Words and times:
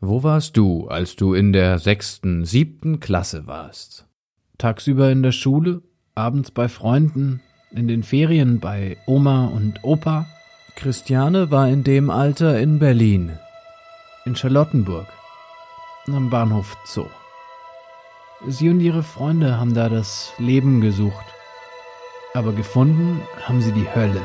Wo 0.00 0.22
warst 0.22 0.58
du, 0.58 0.88
als 0.88 1.16
du 1.16 1.32
in 1.32 1.54
der 1.54 1.78
sechsten, 1.78 2.44
siebten 2.44 3.00
Klasse 3.00 3.46
warst? 3.46 4.06
Tagsüber 4.58 5.10
in 5.10 5.22
der 5.22 5.32
Schule, 5.32 5.82
abends 6.14 6.50
bei 6.50 6.68
Freunden, 6.68 7.40
in 7.70 7.88
den 7.88 8.02
Ferien 8.02 8.60
bei 8.60 8.98
Oma 9.06 9.46
und 9.46 9.84
Opa? 9.84 10.26
Christiane 10.74 11.50
war 11.50 11.68
in 11.68 11.82
dem 11.82 12.10
Alter 12.10 12.60
in 12.60 12.78
Berlin, 12.78 13.38
in 14.26 14.36
Charlottenburg, 14.36 15.06
am 16.08 16.28
Bahnhof 16.28 16.76
Zoo. 16.84 17.06
Sie 18.46 18.68
und 18.68 18.80
ihre 18.80 19.02
Freunde 19.02 19.58
haben 19.58 19.72
da 19.72 19.88
das 19.88 20.34
Leben 20.36 20.82
gesucht, 20.82 21.24
aber 22.34 22.52
gefunden 22.52 23.22
haben 23.46 23.62
sie 23.62 23.72
die 23.72 23.88
Hölle. 23.94 24.20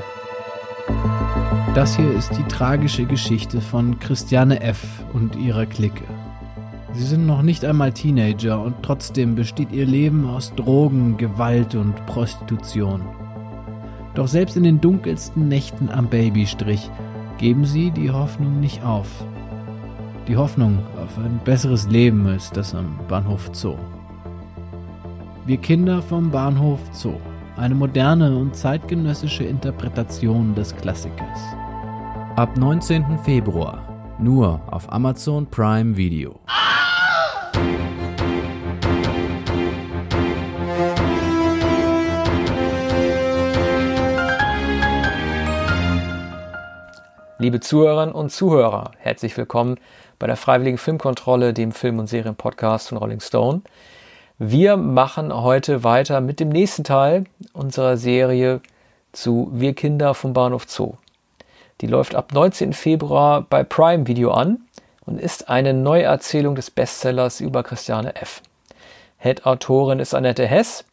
Das 1.73 1.95
hier 1.95 2.11
ist 2.11 2.31
die 2.37 2.43
tragische 2.43 3.05
Geschichte 3.05 3.61
von 3.61 3.97
Christiane 3.99 4.61
F. 4.61 4.83
und 5.13 5.35
ihrer 5.37 5.65
Clique. 5.65 6.03
Sie 6.93 7.03
sind 7.03 7.25
noch 7.25 7.41
nicht 7.41 7.63
einmal 7.63 7.93
Teenager 7.93 8.61
und 8.61 8.75
trotzdem 8.83 9.35
besteht 9.35 9.71
ihr 9.71 9.85
Leben 9.85 10.27
aus 10.27 10.53
Drogen, 10.55 11.15
Gewalt 11.15 11.75
und 11.75 12.05
Prostitution. 12.07 13.01
Doch 14.13 14.27
selbst 14.27 14.57
in 14.57 14.63
den 14.63 14.81
dunkelsten 14.81 15.47
Nächten 15.47 15.89
am 15.89 16.07
Babystrich 16.07 16.89
geben 17.37 17.63
sie 17.63 17.91
die 17.91 18.11
Hoffnung 18.11 18.59
nicht 18.59 18.83
auf. 18.83 19.07
Die 20.27 20.35
Hoffnung 20.35 20.79
auf 21.01 21.17
ein 21.17 21.39
besseres 21.45 21.87
Leben 21.87 22.27
als 22.27 22.51
das 22.51 22.75
am 22.75 22.99
Bahnhof 23.07 23.49
Zoo. 23.53 23.77
Wir 25.45 25.57
Kinder 25.57 26.01
vom 26.01 26.29
Bahnhof 26.29 26.79
Zoo. 26.91 27.15
Eine 27.57 27.75
moderne 27.75 28.35
und 28.37 28.55
zeitgenössische 28.55 29.43
Interpretation 29.43 30.55
des 30.55 30.75
Klassikers. 30.75 31.39
Ab 32.37 32.55
19. 32.55 33.19
Februar 33.19 34.15
nur 34.19 34.61
auf 34.71 34.91
Amazon 34.91 35.45
Prime 35.47 35.97
Video. 35.97 36.39
Liebe 47.37 47.59
Zuhörerinnen 47.59 48.15
und 48.15 48.31
Zuhörer, 48.31 48.91
herzlich 48.99 49.35
willkommen 49.35 49.75
bei 50.19 50.27
der 50.27 50.37
Freiwilligen 50.37 50.77
Filmkontrolle, 50.77 51.53
dem 51.53 51.71
Film- 51.71 51.99
und 51.99 52.07
Serienpodcast 52.07 52.89
von 52.89 52.99
Rolling 52.99 53.19
Stone. 53.19 53.61
Wir 54.43 54.75
machen 54.75 55.31
heute 55.31 55.83
weiter 55.83 56.19
mit 56.19 56.39
dem 56.39 56.49
nächsten 56.49 56.83
Teil 56.83 57.25
unserer 57.53 57.95
Serie 57.95 58.61
zu 59.11 59.51
Wir 59.53 59.75
Kinder 59.75 60.15
vom 60.15 60.33
Bahnhof 60.33 60.67
Zoo. 60.67 60.95
Die 61.79 61.85
läuft 61.85 62.15
ab 62.15 62.33
19. 62.33 62.73
Februar 62.73 63.43
bei 63.47 63.63
Prime 63.63 64.07
Video 64.07 64.31
an 64.31 64.61
und 65.05 65.21
ist 65.21 65.47
eine 65.47 65.75
Neuerzählung 65.75 66.55
des 66.55 66.71
Bestsellers 66.71 67.39
über 67.39 67.61
Christiane 67.61 68.15
F. 68.15 68.41
Head-Autorin 69.19 69.99
ist 69.99 70.15
Annette 70.15 70.47
Hess. 70.47 70.85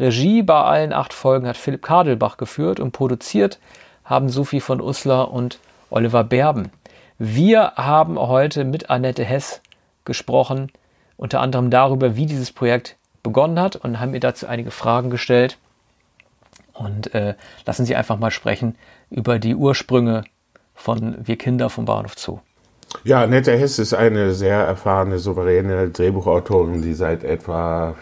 Regie 0.00 0.42
bei 0.42 0.60
allen 0.60 0.92
acht 0.92 1.12
Folgen 1.12 1.46
hat 1.46 1.56
Philipp 1.56 1.82
Kadelbach 1.82 2.38
geführt 2.38 2.80
und 2.80 2.90
produziert 2.90 3.60
haben 4.04 4.28
Sophie 4.28 4.58
von 4.60 4.80
Uslar 4.80 5.30
und 5.30 5.60
Oliver 5.90 6.24
Berben. 6.24 6.72
Wir 7.20 7.74
haben 7.76 8.18
heute 8.18 8.64
mit 8.64 8.90
Annette 8.90 9.24
Hess 9.24 9.62
gesprochen, 10.04 10.72
unter 11.16 11.40
anderem 11.40 11.70
darüber, 11.70 12.16
wie 12.16 12.26
dieses 12.26 12.52
Projekt 12.52 12.96
begonnen 13.22 13.58
hat 13.58 13.76
und 13.76 14.00
haben 14.00 14.14
ihr 14.14 14.20
dazu 14.20 14.46
einige 14.46 14.70
Fragen 14.70 15.10
gestellt. 15.10 15.58
Und 16.72 17.14
äh, 17.14 17.34
lassen 17.64 17.86
Sie 17.86 17.96
einfach 17.96 18.18
mal 18.18 18.30
sprechen 18.30 18.76
über 19.10 19.38
die 19.38 19.54
Ursprünge 19.54 20.24
von 20.74 21.16
Wir 21.26 21.36
Kinder 21.36 21.70
vom 21.70 21.86
Bahnhof 21.86 22.18
Zoo. 22.18 22.40
Ja, 23.02 23.26
Netta 23.26 23.52
Hess 23.52 23.78
ist 23.78 23.94
eine 23.94 24.32
sehr 24.34 24.58
erfahrene, 24.58 25.18
souveräne 25.18 25.88
Drehbuchautorin, 25.88 26.82
die 26.82 26.94
seit 26.94 27.24
etwa 27.24 27.96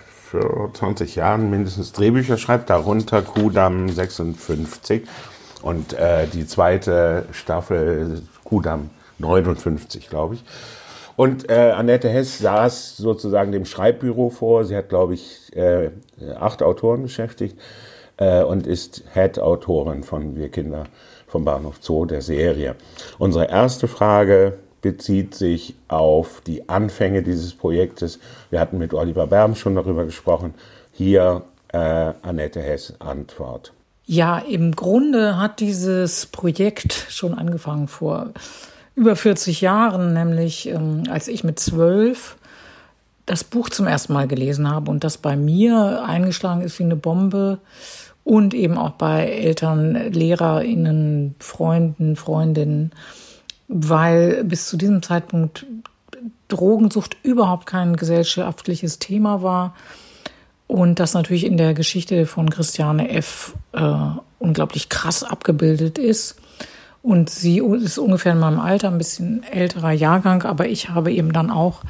20 0.72 1.14
Jahren 1.14 1.50
mindestens 1.50 1.92
Drehbücher 1.92 2.38
schreibt, 2.38 2.68
darunter 2.70 3.22
Kudamm 3.22 3.88
56 3.88 5.04
und 5.62 5.92
äh, 5.94 6.26
die 6.26 6.46
zweite 6.46 7.26
Staffel 7.32 8.22
Kudamm 8.42 8.90
59, 9.18 10.08
glaube 10.08 10.34
ich. 10.34 10.44
Und 11.16 11.48
äh, 11.50 11.70
Annette 11.70 12.08
Hess 12.08 12.38
saß 12.38 12.96
sozusagen 12.96 13.52
dem 13.52 13.64
Schreibbüro 13.64 14.30
vor. 14.30 14.64
Sie 14.64 14.76
hat, 14.76 14.88
glaube 14.88 15.14
ich, 15.14 15.54
äh, 15.56 15.90
acht 16.38 16.62
Autoren 16.62 17.02
beschäftigt 17.02 17.58
äh, 18.16 18.42
und 18.42 18.66
ist 18.66 19.04
Head-Autorin 19.12 20.02
von 20.02 20.36
Wir 20.36 20.48
Kinder 20.48 20.84
vom 21.26 21.44
Bahnhof 21.44 21.76
Zoo, 21.80 22.04
der 22.04 22.22
Serie. 22.22 22.76
Unsere 23.18 23.48
erste 23.48 23.88
Frage 23.88 24.58
bezieht 24.82 25.34
sich 25.34 25.74
auf 25.88 26.42
die 26.46 26.68
Anfänge 26.68 27.22
dieses 27.22 27.54
Projektes. 27.54 28.18
Wir 28.50 28.60
hatten 28.60 28.78
mit 28.78 28.92
Oliver 28.92 29.26
Berm 29.26 29.54
schon 29.54 29.74
darüber 29.74 30.04
gesprochen. 30.04 30.54
Hier 30.92 31.42
äh, 31.72 32.12
Annette 32.22 32.60
Hess 32.60 32.92
Antwort. 32.98 33.72
Ja, 34.06 34.38
im 34.38 34.72
Grunde 34.76 35.38
hat 35.38 35.60
dieses 35.60 36.26
Projekt 36.26 36.92
schon 37.08 37.34
angefangen 37.34 37.88
vor 37.88 38.34
über 38.96 39.16
40 39.16 39.60
Jahren, 39.60 40.14
nämlich 40.14 40.68
ähm, 40.68 41.04
als 41.10 41.28
ich 41.28 41.44
mit 41.44 41.58
zwölf 41.58 42.36
das 43.26 43.42
Buch 43.42 43.70
zum 43.70 43.86
ersten 43.86 44.12
Mal 44.12 44.28
gelesen 44.28 44.70
habe 44.70 44.90
und 44.90 45.02
das 45.02 45.16
bei 45.18 45.36
mir 45.36 46.04
eingeschlagen 46.06 46.60
ist 46.60 46.78
wie 46.78 46.84
eine 46.84 46.96
Bombe 46.96 47.58
und 48.22 48.54
eben 48.54 48.78
auch 48.78 48.92
bei 48.92 49.26
Eltern, 49.26 49.94
LehrerInnen, 50.12 51.34
Freunden, 51.38 52.16
Freundinnen, 52.16 52.92
weil 53.68 54.44
bis 54.44 54.68
zu 54.68 54.76
diesem 54.76 55.02
Zeitpunkt 55.02 55.66
Drogensucht 56.48 57.16
überhaupt 57.22 57.66
kein 57.66 57.96
gesellschaftliches 57.96 58.98
Thema 58.98 59.42
war 59.42 59.74
und 60.66 61.00
das 61.00 61.14
natürlich 61.14 61.44
in 61.44 61.56
der 61.56 61.74
Geschichte 61.74 62.26
von 62.26 62.50
Christiane 62.50 63.10
F. 63.10 63.54
Äh, 63.72 63.94
unglaublich 64.38 64.88
krass 64.88 65.24
abgebildet 65.24 65.98
ist. 65.98 66.36
Und 67.04 67.28
sie 67.28 67.58
ist 67.58 67.98
ungefähr 67.98 68.32
in 68.32 68.38
meinem 68.38 68.58
Alter, 68.58 68.88
ein 68.88 68.96
bisschen 68.96 69.42
älterer 69.42 69.92
Jahrgang, 69.92 70.42
aber 70.44 70.68
ich 70.68 70.88
habe 70.88 71.12
eben 71.12 71.34
dann 71.34 71.50
auch 71.50 71.82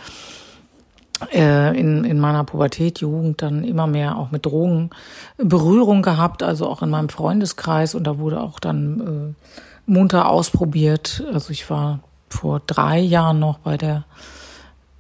äh, 1.33 1.79
in, 1.79 2.03
in 2.03 2.19
meiner 2.19 2.43
Pubertät, 2.43 2.99
Jugend 2.99 3.41
dann 3.41 3.63
immer 3.63 3.87
mehr 3.87 4.19
auch 4.19 4.33
mit 4.33 4.45
Drogen 4.45 4.91
Berührung 5.37 6.03
gehabt, 6.03 6.43
also 6.43 6.67
auch 6.67 6.83
in 6.83 6.91
meinem 6.91 7.11
Freundeskreis 7.11 7.95
und 7.95 8.09
da 8.09 8.19
wurde 8.19 8.41
auch 8.41 8.59
dann 8.59 9.37
äh, 9.39 9.51
munter 9.87 10.29
ausprobiert. 10.29 11.23
Also 11.33 11.53
ich 11.53 11.71
war 11.71 12.01
vor 12.29 12.61
drei 12.67 12.99
Jahren 12.99 13.39
noch 13.39 13.59
bei 13.59 13.77
der 13.77 14.07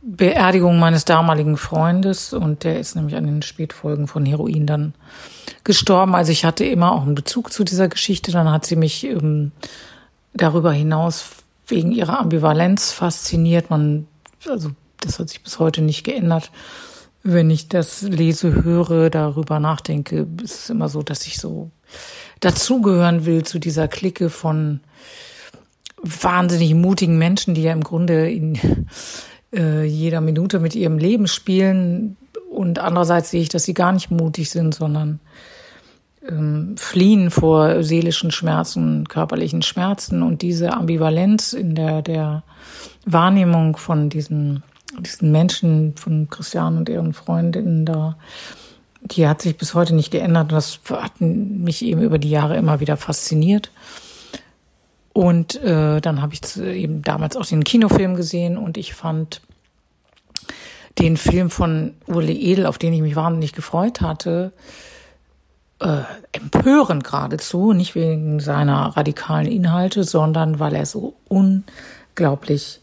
Beerdigung 0.00 0.78
meines 0.78 1.04
damaligen 1.04 1.56
Freundes 1.56 2.32
und 2.32 2.62
der 2.62 2.78
ist 2.78 2.94
nämlich 2.94 3.16
an 3.16 3.26
den 3.26 3.42
Spätfolgen 3.42 4.06
von 4.06 4.24
Heroin 4.24 4.64
dann 4.64 4.94
gestorben. 5.64 6.14
Also 6.14 6.30
ich 6.30 6.44
hatte 6.44 6.64
immer 6.64 6.92
auch 6.92 7.02
einen 7.02 7.16
Bezug 7.16 7.52
zu 7.52 7.64
dieser 7.64 7.88
Geschichte. 7.88 8.30
Dann 8.30 8.48
hat 8.48 8.64
sie 8.64 8.76
mich 8.76 9.04
ähm, 9.04 9.50
darüber 10.34 10.72
hinaus 10.72 11.30
wegen 11.66 11.92
ihrer 11.92 12.20
Ambivalenz 12.20 12.92
fasziniert. 12.92 13.70
Man, 13.70 14.06
also 14.48 14.70
das 15.00 15.18
hat 15.18 15.28
sich 15.28 15.42
bis 15.42 15.58
heute 15.58 15.82
nicht 15.82 16.04
geändert. 16.04 16.50
Wenn 17.22 17.48
ich 17.50 17.68
das 17.68 18.02
lese, 18.02 18.64
höre, 18.64 19.08
darüber 19.08 19.58
nachdenke, 19.58 20.26
ist 20.42 20.64
es 20.64 20.70
immer 20.70 20.90
so, 20.90 21.02
dass 21.02 21.26
ich 21.26 21.38
so 21.38 21.70
dazugehören 22.40 23.24
will 23.24 23.44
zu 23.44 23.58
dieser 23.58 23.88
Clique 23.88 24.28
von 24.28 24.80
wahnsinnig 26.02 26.74
mutigen 26.74 27.16
Menschen, 27.16 27.54
die 27.54 27.62
ja 27.62 27.72
im 27.72 27.82
Grunde 27.82 28.30
in 28.30 28.58
äh, 29.54 29.84
jeder 29.84 30.20
Minute 30.20 30.60
mit 30.60 30.74
ihrem 30.74 30.98
Leben 30.98 31.26
spielen. 31.26 32.18
Und 32.50 32.78
andererseits 32.78 33.30
sehe 33.30 33.40
ich, 33.40 33.48
dass 33.48 33.64
sie 33.64 33.74
gar 33.74 33.92
nicht 33.92 34.10
mutig 34.10 34.50
sind, 34.50 34.74
sondern 34.74 35.20
ähm, 36.28 36.76
fliehen 36.76 37.30
vor 37.30 37.82
seelischen 37.82 38.30
Schmerzen, 38.30 39.08
körperlichen 39.08 39.62
Schmerzen 39.62 40.22
und 40.22 40.42
diese 40.42 40.72
Ambivalenz 40.72 41.52
in 41.52 41.74
der, 41.74 42.02
der 42.02 42.42
Wahrnehmung 43.04 43.76
von 43.76 44.08
diesen 44.08 44.62
diesen 45.00 45.32
Menschen 45.32 45.96
von 45.96 46.28
Christian 46.30 46.78
und 46.78 46.88
ihren 46.88 47.14
Freundinnen 47.14 47.84
da, 47.84 48.16
die 49.02 49.28
hat 49.28 49.42
sich 49.42 49.56
bis 49.56 49.74
heute 49.74 49.94
nicht 49.94 50.10
geändert. 50.10 50.44
Und 50.44 50.52
das 50.52 50.80
hat 50.90 51.20
mich 51.20 51.84
eben 51.84 52.02
über 52.02 52.18
die 52.18 52.30
Jahre 52.30 52.56
immer 52.56 52.80
wieder 52.80 52.96
fasziniert. 52.96 53.70
Und 55.12 55.56
äh, 55.62 56.00
dann 56.00 56.22
habe 56.22 56.34
ich 56.34 56.56
eben 56.56 57.02
damals 57.02 57.36
auch 57.36 57.46
den 57.46 57.64
Kinofilm 57.64 58.16
gesehen 58.16 58.56
und 58.56 58.76
ich 58.76 58.94
fand 58.94 59.42
den 60.98 61.16
Film 61.16 61.50
von 61.50 61.94
Ule 62.06 62.32
Edel, 62.32 62.66
auf 62.66 62.78
den 62.78 62.92
ich 62.92 63.00
mich 63.00 63.16
wahnsinnig 63.16 63.52
gefreut 63.52 64.00
hatte, 64.00 64.52
äh, 65.80 66.02
empörend 66.32 67.04
geradezu, 67.04 67.72
nicht 67.72 67.94
wegen 67.94 68.40
seiner 68.40 68.96
radikalen 68.96 69.46
Inhalte, 69.46 70.04
sondern 70.04 70.58
weil 70.58 70.74
er 70.74 70.86
so 70.86 71.14
unglaublich 71.28 72.80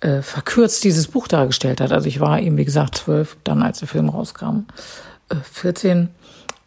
äh, 0.00 0.22
verkürzt 0.22 0.84
dieses 0.84 1.08
Buch 1.08 1.28
dargestellt 1.28 1.80
hat. 1.80 1.92
Also 1.92 2.08
ich 2.08 2.20
war 2.20 2.40
eben, 2.40 2.56
wie 2.56 2.64
gesagt, 2.64 2.96
zwölf, 2.96 3.36
dann 3.44 3.62
als 3.62 3.78
der 3.78 3.88
Film 3.88 4.08
rauskam, 4.08 4.66
äh, 5.30 5.36
14. 5.36 6.10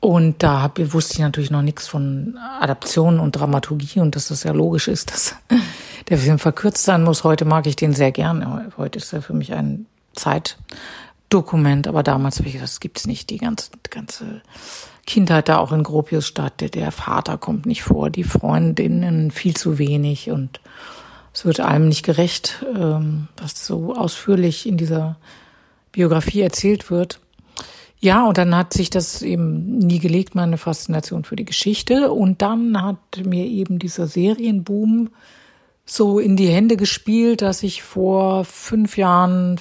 Und 0.01 0.41
da 0.43 0.61
hab, 0.61 0.79
wusste 0.93 1.15
ich 1.15 1.19
natürlich 1.19 1.51
noch 1.51 1.61
nichts 1.61 1.87
von 1.87 2.37
Adaption 2.61 3.19
und 3.19 3.33
Dramaturgie 3.33 3.99
und 3.99 4.15
dass 4.15 4.31
es 4.31 4.43
ja 4.43 4.53
logisch 4.53 4.87
ist, 4.87 5.11
dass 5.11 5.35
der 6.09 6.17
Film 6.17 6.39
verkürzt 6.39 6.83
sein 6.85 7.03
muss. 7.03 7.23
Heute 7.23 7.45
mag 7.45 7.67
ich 7.67 7.75
den 7.75 7.93
sehr 7.93 8.11
gern. 8.11 8.71
Heute 8.77 8.99
ist 8.99 9.11
er 9.11 9.21
für 9.21 9.33
mich 9.33 9.53
ein 9.53 9.85
Zeitdokument, 10.15 11.87
aber 11.87 12.01
damals 12.01 12.37
habe 12.39 12.47
ich 12.47 12.53
gedacht, 12.53 12.69
das 12.69 12.79
gibt's 12.79 13.07
nicht. 13.07 13.29
Die 13.29 13.37
ganze, 13.37 13.71
die 13.85 13.89
ganze 13.89 14.41
Kindheit 15.09 15.49
da 15.49 15.57
auch 15.57 15.71
in 15.71 15.83
Gropiusstadt. 15.83 16.61
Der, 16.61 16.69
der 16.69 16.91
Vater 16.91 17.37
kommt 17.37 17.65
nicht 17.65 17.83
vor, 17.83 18.09
die 18.09 18.23
Freundinnen 18.23 19.31
viel 19.31 19.55
zu 19.55 19.77
wenig 19.77 20.29
und 20.29 20.61
es 21.33 21.45
wird 21.45 21.59
allem 21.59 21.87
nicht 21.89 22.03
gerecht, 22.03 22.65
ähm, 22.75 23.27
was 23.37 23.65
so 23.65 23.95
ausführlich 23.95 24.67
in 24.67 24.77
dieser 24.77 25.17
Biografie 25.91 26.41
erzählt 26.41 26.89
wird. 26.91 27.19
Ja, 27.99 28.25
und 28.25 28.37
dann 28.37 28.55
hat 28.55 28.73
sich 28.73 28.89
das 28.89 29.21
eben 29.21 29.77
nie 29.77 29.99
gelegt, 29.99 30.35
meine 30.35 30.57
Faszination 30.57 31.25
für 31.25 31.35
die 31.35 31.45
Geschichte. 31.45 32.11
Und 32.11 32.41
dann 32.41 32.81
hat 32.81 33.25
mir 33.25 33.45
eben 33.45 33.77
dieser 33.77 34.07
Serienboom 34.07 35.09
so 35.85 36.19
in 36.19 36.37
die 36.37 36.47
Hände 36.47 36.77
gespielt, 36.77 37.41
dass 37.41 37.63
ich 37.63 37.83
vor 37.83 38.45
fünf 38.45 38.95
Jahren 38.97 39.59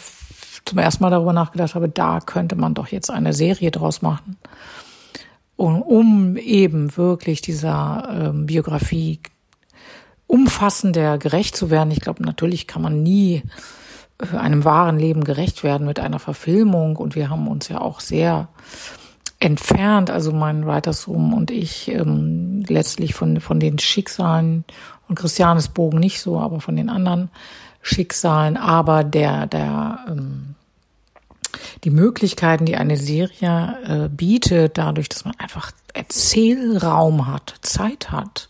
zum 0.64 0.78
ersten 0.78 1.02
Mal 1.02 1.10
darüber 1.10 1.32
nachgedacht 1.32 1.74
habe, 1.74 1.88
da 1.88 2.20
könnte 2.20 2.54
man 2.54 2.74
doch 2.74 2.88
jetzt 2.88 3.10
eine 3.10 3.32
Serie 3.32 3.70
draus 3.70 4.02
machen. 4.02 4.36
Und 5.58 5.82
um 5.82 6.36
eben 6.36 6.96
wirklich 6.96 7.40
dieser 7.42 8.30
ähm, 8.30 8.46
Biografie 8.46 9.18
umfassender 10.28 11.18
gerecht 11.18 11.56
zu 11.56 11.68
werden. 11.68 11.90
Ich 11.90 11.98
glaube, 12.00 12.22
natürlich 12.22 12.68
kann 12.68 12.80
man 12.80 13.02
nie 13.02 13.42
einem 14.32 14.64
wahren 14.64 15.00
Leben 15.00 15.24
gerecht 15.24 15.64
werden 15.64 15.84
mit 15.84 15.98
einer 15.98 16.20
Verfilmung. 16.20 16.94
Und 16.94 17.16
wir 17.16 17.28
haben 17.28 17.48
uns 17.48 17.68
ja 17.68 17.80
auch 17.80 17.98
sehr 17.98 18.46
entfernt, 19.40 20.10
also 20.10 20.30
mein 20.30 20.64
Writers 20.64 21.08
Room 21.08 21.34
und 21.34 21.50
ich, 21.50 21.88
ähm, 21.88 22.64
letztlich 22.68 23.14
von, 23.14 23.40
von 23.40 23.58
den 23.58 23.80
Schicksalen 23.80 24.64
und 25.08 25.18
Christianes 25.18 25.70
Bogen 25.70 25.98
nicht 25.98 26.20
so, 26.20 26.38
aber 26.38 26.60
von 26.60 26.76
den 26.76 26.88
anderen 26.88 27.30
Schicksalen. 27.82 28.56
Aber 28.56 29.02
der, 29.02 29.48
der, 29.48 30.04
ähm, 30.08 30.54
die 31.84 31.90
Möglichkeiten, 31.90 32.64
die 32.64 32.76
eine 32.76 32.96
Serie 32.96 33.76
äh, 33.86 34.08
bietet, 34.08 34.78
dadurch, 34.78 35.08
dass 35.08 35.24
man 35.24 35.34
einfach 35.38 35.72
Erzählraum 35.94 37.26
hat, 37.26 37.54
Zeit 37.62 38.10
hat, 38.10 38.48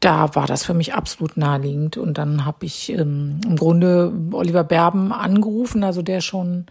da 0.00 0.34
war 0.34 0.46
das 0.46 0.64
für 0.64 0.74
mich 0.74 0.94
absolut 0.94 1.36
naheliegend. 1.36 1.96
Und 1.96 2.18
dann 2.18 2.44
habe 2.44 2.66
ich 2.66 2.90
ähm, 2.90 3.40
im 3.44 3.56
Grunde 3.56 4.12
Oliver 4.32 4.64
Berben 4.64 5.12
angerufen, 5.12 5.82
also 5.82 6.02
der 6.02 6.20
schon 6.20 6.66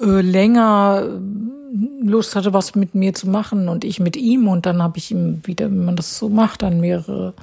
äh, 0.00 0.20
länger 0.20 1.04
äh, 1.04 2.04
Lust 2.04 2.34
hatte, 2.34 2.52
was 2.52 2.74
mit 2.74 2.94
mir 2.94 3.14
zu 3.14 3.28
machen 3.28 3.68
und 3.68 3.84
ich 3.84 4.00
mit 4.00 4.16
ihm. 4.16 4.48
Und 4.48 4.66
dann 4.66 4.82
habe 4.82 4.98
ich 4.98 5.10
ihm 5.10 5.40
wieder, 5.44 5.70
wie 5.70 5.76
man 5.76 5.96
das 5.96 6.18
so 6.18 6.28
macht, 6.28 6.62
dann 6.62 6.80
mehrere 6.80 7.34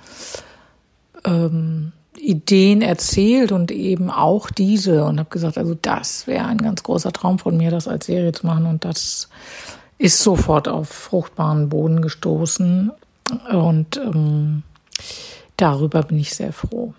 ähm, 1.25 1.93
Ideen 2.19 2.81
erzählt 2.81 3.51
und 3.51 3.71
eben 3.71 4.09
auch 4.09 4.49
diese 4.49 5.03
und 5.05 5.19
habe 5.19 5.29
gesagt, 5.29 5.57
also 5.57 5.75
das 5.81 6.27
wäre 6.27 6.45
ein 6.45 6.57
ganz 6.57 6.83
großer 6.83 7.11
Traum 7.11 7.39
von 7.39 7.57
mir, 7.57 7.71
das 7.71 7.87
als 7.87 8.05
Serie 8.05 8.31
zu 8.31 8.45
machen. 8.45 8.65
Und 8.65 8.85
das 8.85 9.29
ist 9.97 10.19
sofort 10.19 10.67
auf 10.67 10.89
fruchtbaren 10.89 11.69
Boden 11.69 12.01
gestoßen. 12.01 12.91
Und 13.51 13.97
ähm, 13.97 14.63
Darüber 15.59 16.03
bin 16.03 16.19
ich 16.19 16.33
sehr 16.33 16.53
froh. 16.53 16.93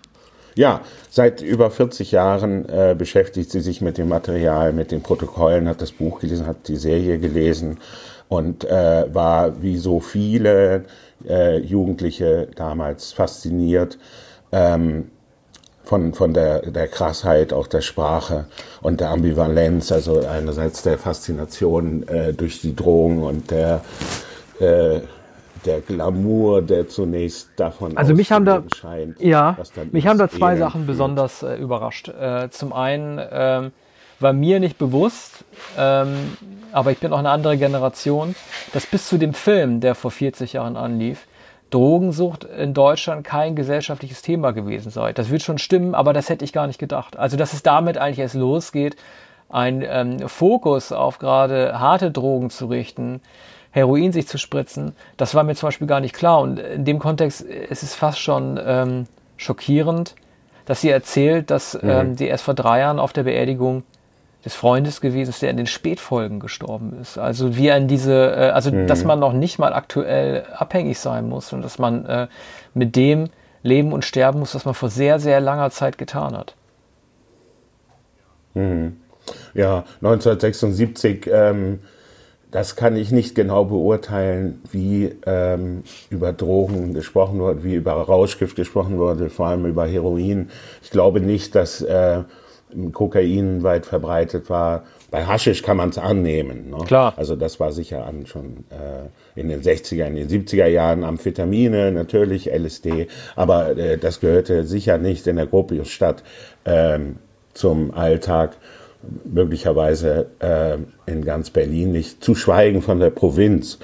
Ja, 0.53 0.81
seit 1.09 1.41
über 1.41 1.71
40 1.71 2.11
Jahren 2.11 2.69
äh, 2.69 2.93
beschäftigt 2.95 3.49
sie 3.49 3.61
sich 3.61 3.81
mit 3.81 3.97
dem 3.97 4.07
Material, 4.07 4.71
mit 4.71 4.91
den 4.91 5.01
Protokollen, 5.01 5.67
hat 5.67 5.81
das 5.81 5.91
Buch 5.91 6.19
gelesen, 6.19 6.45
hat 6.45 6.67
die 6.67 6.75
Serie 6.75 7.17
gelesen 7.17 7.79
und 8.29 8.63
äh, 8.65 9.05
war 9.11 9.63
wie 9.63 9.77
so 9.77 9.99
viele 9.99 10.85
äh, 11.27 11.57
Jugendliche 11.57 12.49
damals 12.55 13.13
fasziniert 13.13 13.97
ähm, 14.51 15.09
von, 15.83 16.13
von 16.13 16.33
der, 16.33 16.71
der 16.71 16.87
Krassheit 16.87 17.53
auch 17.53 17.67
der 17.67 17.81
Sprache 17.81 18.45
und 18.81 19.01
der 19.01 19.09
Ambivalenz, 19.09 19.91
also 19.91 20.25
einerseits 20.25 20.83
der 20.83 20.97
Faszination 20.97 22.07
äh, 22.07 22.33
durch 22.33 22.61
die 22.61 22.75
Drohung 22.75 23.23
und 23.23 23.51
der 23.51 23.81
äh, 24.59 25.01
der 25.65 25.81
Glamour, 25.81 26.61
der 26.61 26.87
zunächst 26.87 27.51
davon 27.55 27.95
also 27.95 28.13
mich 28.13 28.31
haben 28.31 28.45
da 28.45 28.63
scheint, 28.75 29.19
ja 29.19 29.57
mich 29.91 30.07
haben 30.07 30.17
da 30.17 30.27
zwei 30.29 30.55
Sachen 30.55 30.81
führt. 30.81 30.87
besonders 30.87 31.43
äh, 31.43 31.55
überrascht. 31.55 32.07
Äh, 32.09 32.49
zum 32.49 32.73
einen 32.73 33.19
ähm, 33.31 33.71
war 34.19 34.33
mir 34.33 34.59
nicht 34.59 34.77
bewusst, 34.77 35.43
ähm, 35.77 36.37
aber 36.71 36.91
ich 36.91 36.99
bin 36.99 37.11
auch 37.13 37.19
eine 37.19 37.29
andere 37.29 37.57
Generation, 37.57 38.35
dass 38.73 38.85
bis 38.85 39.07
zu 39.07 39.17
dem 39.17 39.33
Film, 39.33 39.81
der 39.81 39.95
vor 39.95 40.11
40 40.11 40.53
Jahren 40.53 40.77
anlief, 40.77 41.27
Drogensucht 41.71 42.43
in 42.43 42.73
Deutschland 42.73 43.25
kein 43.25 43.55
gesellschaftliches 43.55 44.21
Thema 44.21 44.51
gewesen 44.51 44.91
sei. 44.91 45.13
Das 45.13 45.31
wird 45.31 45.41
schon 45.41 45.57
stimmen, 45.57 45.95
aber 45.95 46.13
das 46.13 46.29
hätte 46.29 46.45
ich 46.45 46.53
gar 46.53 46.67
nicht 46.67 46.79
gedacht. 46.79 47.17
Also 47.17 47.37
dass 47.37 47.53
es 47.53 47.63
damit 47.63 47.97
eigentlich 47.97 48.19
erst 48.19 48.35
losgeht, 48.35 48.95
ein 49.49 49.83
ähm, 49.85 50.29
Fokus 50.29 50.91
auf 50.91 51.17
gerade 51.17 51.79
harte 51.79 52.11
Drogen 52.11 52.49
zu 52.49 52.67
richten, 52.67 53.21
Heroin 53.71 54.11
sich 54.11 54.27
zu 54.27 54.37
spritzen, 54.37 54.93
das 55.15 55.33
war 55.33 55.43
mir 55.43 55.55
zum 55.55 55.67
Beispiel 55.67 55.87
gar 55.87 56.01
nicht 56.01 56.13
klar. 56.13 56.41
Und 56.41 56.59
in 56.59 56.83
dem 56.83 56.99
Kontext 56.99 57.41
ist 57.41 57.83
es 57.83 57.95
fast 57.95 58.19
schon 58.19 58.59
ähm, 58.63 59.07
schockierend, 59.37 60.15
dass 60.65 60.81
sie 60.81 60.89
erzählt, 60.89 61.49
dass 61.51 61.81
mhm. 61.81 61.89
ähm, 61.89 62.15
die 62.17 62.27
erst 62.27 62.43
vor 62.43 62.53
drei 62.53 62.79
Jahren 62.79 62.99
auf 62.99 63.13
der 63.13 63.23
Beerdigung 63.23 63.83
des 64.43 64.55
Freundes 64.55 65.01
gewesen 65.01 65.29
ist, 65.29 65.41
der 65.41 65.51
in 65.51 65.57
den 65.57 65.67
Spätfolgen 65.67 66.39
gestorben 66.39 66.97
ist. 66.99 67.17
Also 67.17 67.55
wie 67.57 67.71
an 67.71 67.87
diese, 67.87 68.35
äh, 68.35 68.49
also 68.49 68.71
mhm. 68.71 68.87
dass 68.87 69.03
man 69.03 69.19
noch 69.19 69.33
nicht 69.33 69.59
mal 69.59 69.73
aktuell 69.73 70.45
abhängig 70.55 70.99
sein 70.99 71.29
muss 71.29 71.53
und 71.53 71.61
dass 71.61 71.77
man 71.77 72.05
äh, 72.05 72.27
mit 72.73 72.95
dem 72.95 73.29
leben 73.63 73.93
und 73.93 74.03
sterben 74.05 74.39
muss, 74.39 74.55
was 74.55 74.65
man 74.65 74.73
vor 74.73 74.89
sehr, 74.89 75.19
sehr 75.19 75.39
langer 75.39 75.69
Zeit 75.69 75.97
getan 75.97 76.35
hat. 76.35 76.55
Mhm. 78.55 78.97
Ja, 79.53 79.85
1976 80.01 81.29
ähm, 81.31 81.79
das 82.51 82.75
kann 82.75 82.97
ich 82.97 83.11
nicht 83.11 83.33
genau 83.33 83.63
beurteilen, 83.63 84.61
wie 84.71 85.15
ähm, 85.25 85.83
über 86.09 86.33
Drogen 86.33 86.93
gesprochen 86.93 87.39
wurde, 87.39 87.63
wie 87.63 87.75
über 87.75 87.93
Rauschgift 87.93 88.57
gesprochen 88.57 88.97
wurde, 88.97 89.29
vor 89.29 89.47
allem 89.47 89.65
über 89.65 89.87
Heroin. 89.87 90.49
Ich 90.83 90.91
glaube 90.91 91.21
nicht, 91.21 91.55
dass 91.55 91.81
äh, 91.81 92.23
Kokain 92.93 93.63
weit 93.63 93.85
verbreitet 93.85 94.49
war. 94.49 94.83
Bei 95.09 95.25
Haschisch 95.25 95.61
kann 95.61 95.77
man 95.77 95.89
es 95.89 95.97
annehmen. 95.97 96.69
Ne? 96.69 96.77
Klar. 96.85 97.13
Also 97.17 97.35
das 97.35 97.59
war 97.59 97.71
sicher 97.71 98.05
an 98.05 98.25
schon 98.25 98.65
äh, 98.69 99.39
in 99.39 99.49
den 99.49 99.61
60er, 99.61 100.05
in 100.05 100.15
den 100.15 100.29
70er 100.29 100.67
Jahren 100.67 101.03
Amphetamine, 101.03 101.91
natürlich 101.91 102.49
LSD, 102.51 103.07
aber 103.35 103.77
äh, 103.77 103.97
das 103.97 104.19
gehörte 104.19 104.63
sicher 104.65 104.97
nicht 104.97 105.27
in 105.27 105.35
der 105.35 105.47
Gropiusstadt 105.47 106.23
äh, 106.63 106.99
zum 107.53 107.93
Alltag 107.93 108.57
möglicherweise 109.25 110.27
äh, 110.39 110.77
in 111.11 111.25
ganz 111.25 111.49
Berlin 111.49 111.91
nicht, 111.91 112.23
zu 112.23 112.35
schweigen 112.35 112.81
von 112.81 112.99
der 112.99 113.09
Provinz. 113.09 113.79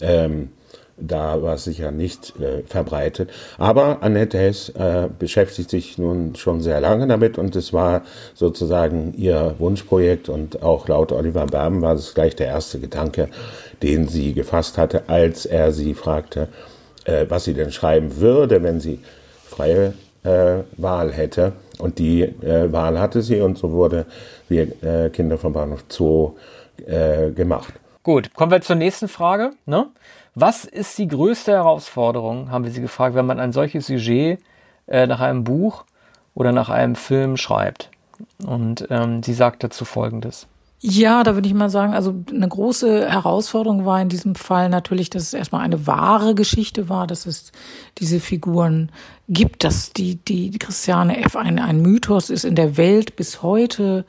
Ähm, 0.00 0.50
da 1.00 1.42
war 1.42 1.54
es 1.54 1.64
sicher 1.64 1.90
nicht 1.90 2.38
äh, 2.40 2.62
verbreitet. 2.66 3.30
Aber 3.58 4.02
Annette 4.02 4.38
Hess 4.38 4.68
äh, 4.70 5.08
beschäftigt 5.18 5.70
sich 5.70 5.98
nun 5.98 6.34
schon 6.36 6.60
sehr 6.60 6.80
lange 6.80 7.06
damit 7.06 7.38
und 7.38 7.56
es 7.56 7.72
war 7.72 8.02
sozusagen 8.34 9.14
ihr 9.16 9.54
Wunschprojekt 9.58 10.28
und 10.28 10.62
auch 10.62 10.88
laut 10.88 11.12
Oliver 11.12 11.46
Berben 11.46 11.82
war 11.82 11.94
es 11.94 12.14
gleich 12.14 12.36
der 12.36 12.48
erste 12.48 12.78
Gedanke, 12.78 13.28
den 13.82 14.08
sie 14.08 14.34
gefasst 14.34 14.78
hatte, 14.78 15.08
als 15.08 15.46
er 15.46 15.72
sie 15.72 15.94
fragte, 15.94 16.48
äh, 17.04 17.26
was 17.28 17.44
sie 17.44 17.54
denn 17.54 17.72
schreiben 17.72 18.18
würde, 18.18 18.62
wenn 18.62 18.80
sie 18.80 19.00
freie 19.46 19.94
äh, 20.22 20.62
Wahl 20.76 21.12
hätte. 21.12 21.52
Und 21.78 21.98
die 21.98 22.22
äh, 22.22 22.70
Wahl 22.72 23.00
hatte 23.00 23.22
sie 23.22 23.40
und 23.40 23.58
so 23.58 23.72
wurde 23.72 24.06
wir 24.48 24.82
äh, 24.82 25.10
Kinder 25.10 25.38
vom 25.38 25.52
Bahnhof 25.52 25.84
Zoo 25.88 26.34
gemacht. 27.36 27.74
Gut, 28.02 28.32
kommen 28.32 28.50
wir 28.50 28.62
zur 28.62 28.76
nächsten 28.76 29.06
Frage. 29.06 29.50
Ne? 29.66 29.88
Was 30.40 30.64
ist 30.64 30.96
die 30.96 31.06
größte 31.06 31.52
Herausforderung, 31.52 32.50
haben 32.50 32.64
wir 32.64 32.70
sie 32.70 32.80
gefragt, 32.80 33.14
wenn 33.14 33.26
man 33.26 33.38
ein 33.38 33.52
solches 33.52 33.88
Sujet 33.88 34.40
äh, 34.86 35.06
nach 35.06 35.20
einem 35.20 35.44
Buch 35.44 35.84
oder 36.34 36.52
nach 36.52 36.70
einem 36.70 36.94
Film 36.94 37.36
schreibt? 37.36 37.90
Und 38.46 38.86
ähm, 38.88 39.22
sie 39.22 39.34
sagt 39.34 39.62
dazu 39.64 39.84
Folgendes. 39.84 40.46
Ja, 40.80 41.24
da 41.24 41.34
würde 41.34 41.46
ich 41.46 41.52
mal 41.52 41.68
sagen, 41.68 41.92
also 41.92 42.14
eine 42.30 42.48
große 42.48 43.10
Herausforderung 43.10 43.84
war 43.84 44.00
in 44.00 44.08
diesem 44.08 44.34
Fall 44.34 44.70
natürlich, 44.70 45.10
dass 45.10 45.24
es 45.24 45.34
erstmal 45.34 45.60
eine 45.60 45.86
wahre 45.86 46.34
Geschichte 46.34 46.88
war, 46.88 47.06
dass 47.06 47.26
es 47.26 47.52
diese 47.98 48.18
Figuren 48.18 48.90
gibt, 49.28 49.62
dass 49.62 49.92
die, 49.92 50.16
die 50.16 50.52
Christiane 50.52 51.22
F. 51.22 51.36
ein, 51.36 51.58
ein 51.58 51.82
Mythos 51.82 52.30
ist 52.30 52.46
in 52.46 52.54
der 52.54 52.78
Welt 52.78 53.14
bis 53.14 53.42
heute, 53.42 54.06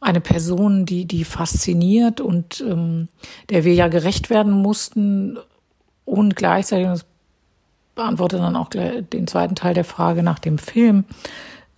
eine 0.00 0.20
Person, 0.20 0.84
die, 0.84 1.04
die 1.04 1.22
fasziniert 1.22 2.20
und 2.20 2.60
ähm, 2.66 3.06
der 3.50 3.64
wir 3.64 3.74
ja 3.74 3.86
gerecht 3.86 4.30
werden 4.30 4.50
mussten 4.50 5.38
und 6.10 6.36
gleichzeitig, 6.36 6.86
das 6.86 7.06
beantwortet 7.94 8.40
dann 8.40 8.56
auch 8.56 8.68
den 8.68 9.26
zweiten 9.26 9.54
Teil 9.54 9.74
der 9.74 9.84
Frage 9.84 10.22
nach 10.22 10.38
dem 10.38 10.58
Film, 10.58 11.04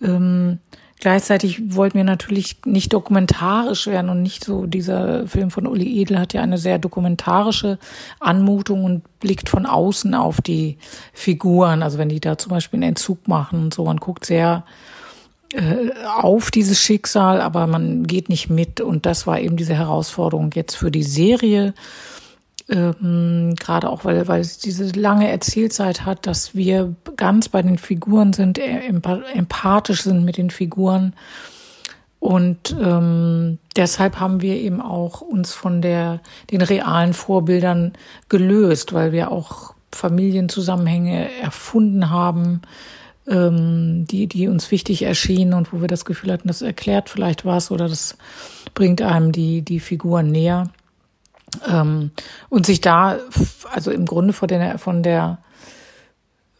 ähm, 0.01 0.59
Gleichzeitig 1.03 1.75
wollten 1.75 1.97
wir 1.97 2.05
natürlich 2.05 2.61
nicht 2.65 2.93
dokumentarisch 2.93 3.87
werden 3.87 4.09
und 4.09 4.21
nicht 4.21 4.45
so, 4.45 4.65
dieser 4.65 5.27
Film 5.27 5.51
von 5.51 5.67
Uli 5.67 5.99
Edel 5.99 6.17
hat 6.17 6.31
ja 6.33 6.41
eine 6.41 6.57
sehr 6.57 6.79
dokumentarische 6.79 7.77
Anmutung 8.21 8.85
und 8.85 9.19
blickt 9.19 9.49
von 9.49 9.65
außen 9.65 10.15
auf 10.15 10.39
die 10.39 10.77
Figuren. 11.11 11.83
Also 11.83 11.97
wenn 11.97 12.07
die 12.07 12.21
da 12.21 12.37
zum 12.37 12.51
Beispiel 12.51 12.77
einen 12.77 12.91
Entzug 12.91 13.27
machen 13.27 13.63
und 13.63 13.73
so, 13.73 13.83
man 13.83 13.97
guckt 13.97 14.25
sehr 14.25 14.63
äh, 15.51 15.89
auf 16.21 16.51
dieses 16.51 16.79
Schicksal, 16.79 17.41
aber 17.41 17.67
man 17.67 18.07
geht 18.07 18.29
nicht 18.29 18.49
mit. 18.49 18.79
Und 18.79 19.05
das 19.05 19.27
war 19.27 19.41
eben 19.41 19.57
diese 19.57 19.75
Herausforderung 19.75 20.51
jetzt 20.53 20.75
für 20.75 20.89
die 20.89 21.03
Serie 21.03 21.73
ähm, 22.69 23.55
gerade 23.59 23.89
auch, 23.89 24.05
weil, 24.05 24.27
weil 24.27 24.41
es 24.41 24.57
diese 24.57 24.89
lange 24.91 25.29
Erzählzeit 25.29 26.05
hat, 26.05 26.25
dass 26.27 26.55
wir 26.55 26.95
ganz 27.17 27.49
bei 27.49 27.61
den 27.61 27.77
Figuren 27.77 28.33
sind, 28.33 28.57
äh, 28.57 28.81
empathisch 28.87 30.03
sind 30.03 30.23
mit 30.23 30.37
den 30.37 30.49
Figuren. 30.49 31.13
Und 32.19 32.73
ähm, 32.81 33.59
deshalb 33.75 34.19
haben 34.19 34.41
wir 34.41 34.55
eben 34.55 34.79
auch 34.79 35.19
uns 35.19 35.53
von 35.53 35.81
der, 35.81 36.21
den 36.51 36.61
realen 36.61 37.13
Vorbildern 37.13 37.93
gelöst, 38.29 38.93
weil 38.93 39.11
wir 39.11 39.29
auch 39.29 39.73
Familienzusammenhänge 39.91 41.29
erfunden 41.41 42.09
haben, 42.09 42.61
ähm, 43.27 44.05
die, 44.09 44.27
die 44.27 44.47
uns 44.47 44.71
wichtig 44.71 45.03
erschienen 45.03 45.53
und 45.53 45.73
wo 45.73 45.81
wir 45.81 45.89
das 45.89 46.05
Gefühl 46.05 46.31
hatten, 46.31 46.47
das 46.47 46.61
erklärt 46.61 47.09
vielleicht 47.09 47.43
was 47.43 47.71
oder 47.71 47.89
das 47.89 48.17
bringt 48.73 49.01
einem 49.01 49.33
die, 49.33 49.61
die 49.61 49.81
Figuren 49.81 50.31
näher. 50.31 50.69
Ähm, 51.69 52.11
und 52.49 52.65
sich 52.65 52.81
da, 52.81 53.17
also 53.71 53.91
im 53.91 54.05
Grunde 54.05 54.33
von 54.33 54.47
der, 54.47 54.77
von 54.77 55.03
der 55.03 55.39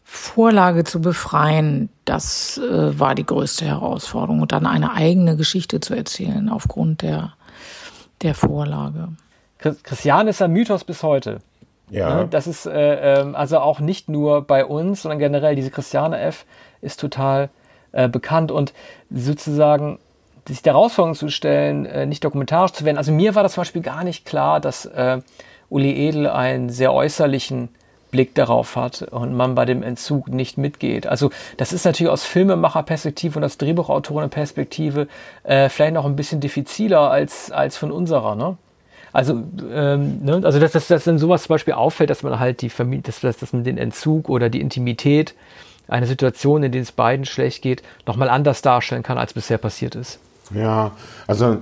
Vorlage 0.03 0.83
zu 0.83 1.01
befreien, 1.01 1.89
das 2.05 2.59
äh, 2.59 2.99
war 2.99 3.15
die 3.15 3.25
größte 3.25 3.65
Herausforderung. 3.65 4.41
Und 4.41 4.51
dann 4.51 4.65
eine 4.65 4.93
eigene 4.93 5.35
Geschichte 5.35 5.79
zu 5.79 5.95
erzählen 5.95 6.49
aufgrund 6.49 7.01
der, 7.01 7.33
der 8.21 8.35
Vorlage. 8.35 9.09
Christian 9.57 10.27
ist 10.27 10.41
ein 10.41 10.51
Mythos 10.51 10.83
bis 10.83 11.03
heute. 11.03 11.39
Ja. 11.89 12.15
Ne? 12.15 12.27
Das 12.29 12.47
ist 12.47 12.65
äh, 12.65 13.21
ähm, 13.21 13.35
also 13.35 13.59
auch 13.59 13.79
nicht 13.79 14.09
nur 14.09 14.41
bei 14.41 14.65
uns, 14.65 15.03
sondern 15.03 15.19
generell 15.19 15.55
diese 15.55 15.71
Christiane 15.71 16.19
F 16.19 16.45
ist 16.81 16.99
total 16.99 17.49
äh, 17.91 18.09
bekannt 18.09 18.51
und 18.51 18.73
sozusagen 19.09 19.99
sich 20.47 20.61
der 20.61 20.73
Herausforderung 20.73 21.15
zu 21.15 21.29
stellen, 21.29 21.85
äh, 21.85 22.05
nicht 22.05 22.23
dokumentarisch 22.23 22.73
zu 22.73 22.85
werden. 22.85 22.97
Also 22.97 23.11
mir 23.11 23.35
war 23.35 23.43
das 23.43 23.53
zum 23.53 23.61
Beispiel 23.61 23.81
gar 23.81 24.03
nicht 24.03 24.25
klar, 24.25 24.59
dass 24.59 24.85
äh, 24.85 25.19
Uli 25.69 25.91
Edel 26.07 26.27
einen 26.27 26.69
sehr 26.69 26.93
äußerlichen 26.93 27.69
Blick 28.13 28.35
darauf 28.35 28.75
hat 28.75 29.01
und 29.01 29.33
man 29.33 29.55
bei 29.55 29.65
dem 29.65 29.81
Entzug 29.81 30.27
nicht 30.27 30.57
mitgeht. 30.57 31.07
Also 31.07 31.31
das 31.57 31.73
ist 31.73 31.83
natürlich 31.83 32.11
aus 32.11 32.23
Filmemacherperspektive 32.23 33.39
und 33.39 33.43
aus 33.43 33.57
Drehbuchautorenperspektive 33.57 35.07
äh, 35.43 35.67
vielleicht 35.67 35.95
noch 35.95 36.05
ein 36.05 36.15
bisschen 36.15 36.39
diffiziler 36.39 37.09
als, 37.09 37.51
als 37.51 37.75
von 37.75 37.91
unserer. 37.91 38.35
Ne? 38.35 38.55
Also, 39.13 39.41
ähm, 39.71 40.23
ne? 40.23 40.41
also 40.43 40.59
dass, 40.59 40.73
dass, 40.73 40.87
dass 40.87 41.05
dann 41.05 41.17
sowas 41.17 41.43
zum 41.43 41.55
Beispiel 41.55 41.73
auffällt, 41.73 42.11
dass 42.11 42.21
man 42.21 42.39
halt 42.39 42.61
die 42.61 42.69
Familie, 42.69 43.01
dass, 43.01 43.21
dass, 43.21 43.51
man 43.51 43.63
den 43.63 43.79
Entzug 43.79 44.29
oder 44.29 44.49
die 44.49 44.61
Intimität, 44.61 45.33
eine 45.87 46.05
Situation, 46.05 46.63
in 46.63 46.71
der 46.71 46.81
es 46.81 46.91
beiden 46.91 47.25
schlecht 47.25 47.61
geht, 47.61 47.83
nochmal 48.05 48.29
anders 48.29 48.61
darstellen 48.61 49.03
kann, 49.03 49.17
als 49.17 49.33
bisher 49.33 49.57
passiert 49.57 49.95
ist. 49.95 50.19
Ja, 50.53 50.91
also 51.27 51.57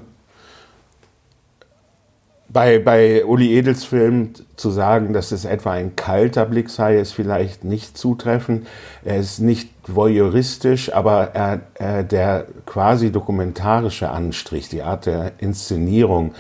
bei, 2.52 2.80
bei 2.80 3.24
Uli 3.26 3.58
Edels 3.58 3.86
Film 3.86 4.34
zu 4.58 4.72
sagen, 4.72 5.14
dass 5.14 5.32
es 5.32 5.46
etwa 5.46 5.72
ein 5.72 5.96
kalter 5.96 6.46
Blick 6.46 6.70
sei, 6.70 6.98
ist 6.98 7.14
vielleicht 7.14 7.64
nicht 7.64 7.98
zutreffend. 7.98 8.68
Er 9.06 9.18
ist 9.18 9.40
nicht 9.40 9.70
voyeuristisch, 9.88 10.94
aber 10.94 11.34
er, 11.34 11.62
er, 11.76 12.04
der 12.04 12.46
quasi 12.66 13.12
dokumentarische 13.12 14.10
Anstrich, 14.10 14.68
die 14.68 14.82
Art 14.82 15.06
der 15.06 15.34
Inszenierung, 15.38 16.34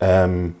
ähm, 0.00 0.54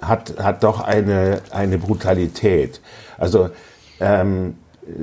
hat, 0.00 0.38
hat 0.38 0.62
doch 0.62 0.80
eine, 0.80 1.40
eine 1.50 1.78
Brutalität. 1.78 2.80
Also 3.18 3.50
ähm, 3.98 4.56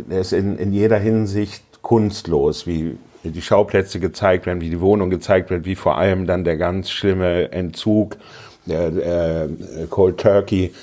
er 0.10 0.22
ist 0.22 0.32
in, 0.32 0.58
in 0.58 0.72
jeder 0.72 0.98
Hinsicht 0.98 1.63
kunstlos, 1.82 2.66
wie 2.66 2.98
die 3.24 3.42
Schauplätze 3.42 4.00
gezeigt 4.00 4.46
werden, 4.46 4.62
wie 4.62 4.70
die 4.70 4.82
Wohnung 4.82 5.10
gezeigt 5.10 5.50
wird, 5.50 5.65
wie 5.65 5.75
vor 5.75 5.98
allem 5.98 6.27
dann 6.27 6.44
der 6.44 6.58
ganz 6.58 6.89
schlimme 6.89 7.51
Entzug, 7.51 8.18
der 8.65 8.88
äh, 8.88 9.48
Cold 9.89 10.18
Turkey 10.20 10.74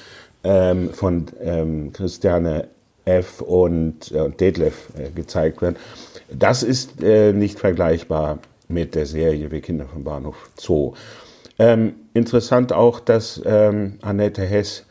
ähm, 0.44 0.90
von 0.92 1.26
ähm, 1.42 1.92
Christiane 1.92 2.68
F. 3.04 3.40
und, 3.40 4.12
äh, 4.12 4.30
Detlef 4.30 4.88
äh, 4.98 5.10
gezeigt 5.10 5.62
wird. 5.62 5.76
Das 6.32 6.62
ist 6.62 7.02
äh, 7.02 7.32
nicht 7.32 7.58
vergleichbar 7.58 8.38
mit 8.68 8.94
der 8.94 9.06
Serie 9.06 9.50
Wir 9.50 9.60
Kinder 9.60 9.86
vom 9.86 10.04
Bahnhof 10.04 10.50
Zoo. 10.56 10.94
Ähm, 11.58 11.94
interessant 12.14 12.72
auch, 12.72 13.00
dass 13.00 13.42
ähm, 13.44 13.98
Annette 14.00 14.42
Hess 14.42 14.84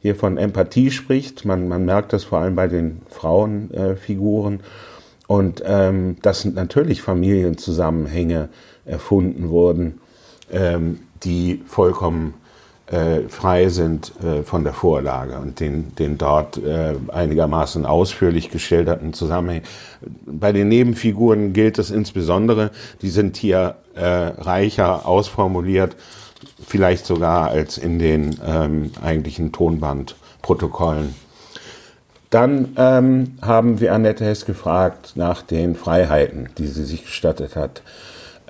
hier 0.00 0.16
von 0.16 0.38
Empathie 0.38 0.90
spricht. 0.90 1.44
Man, 1.44 1.68
man 1.68 1.84
merkt 1.84 2.12
das 2.12 2.24
vor 2.24 2.38
allem 2.38 2.56
bei 2.56 2.68
den 2.68 3.02
Frauenfiguren. 3.10 4.60
Äh, 4.60 4.62
und 5.26 5.62
ähm, 5.66 6.16
dass 6.22 6.44
natürlich 6.44 7.02
Familienzusammenhänge 7.02 8.48
erfunden 8.84 9.48
wurden, 9.48 10.00
ähm, 10.52 11.00
die 11.24 11.62
vollkommen 11.66 12.34
äh, 12.86 13.22
frei 13.28 13.68
sind 13.68 14.12
äh, 14.22 14.44
von 14.44 14.62
der 14.62 14.72
Vorlage 14.72 15.38
und 15.38 15.58
den, 15.58 15.94
den 15.96 16.18
dort 16.18 16.56
äh, 16.58 16.94
einigermaßen 17.08 17.84
ausführlich 17.84 18.50
geschilderten 18.50 19.12
Zusammenhängen. 19.12 19.64
Bei 20.24 20.52
den 20.52 20.68
Nebenfiguren 20.68 21.52
gilt 21.52 21.78
es 21.80 21.90
insbesondere, 21.90 22.70
die 23.02 23.08
sind 23.08 23.36
hier 23.36 23.76
äh, 23.94 24.04
reicher 24.04 25.06
ausformuliert, 25.06 25.96
vielleicht 26.64 27.06
sogar 27.06 27.48
als 27.48 27.76
in 27.76 27.98
den 27.98 28.38
ähm, 28.46 28.92
eigentlichen 29.02 29.50
Tonbandprotokollen 29.50 31.14
dann 32.30 32.74
ähm, 32.76 33.38
haben 33.42 33.80
wir 33.80 33.92
Annette 33.92 34.24
Hess 34.24 34.44
gefragt 34.44 35.12
nach 35.14 35.42
den 35.42 35.74
Freiheiten, 35.74 36.48
die 36.58 36.66
sie 36.66 36.84
sich 36.84 37.04
gestattet 37.04 37.56
hat, 37.56 37.82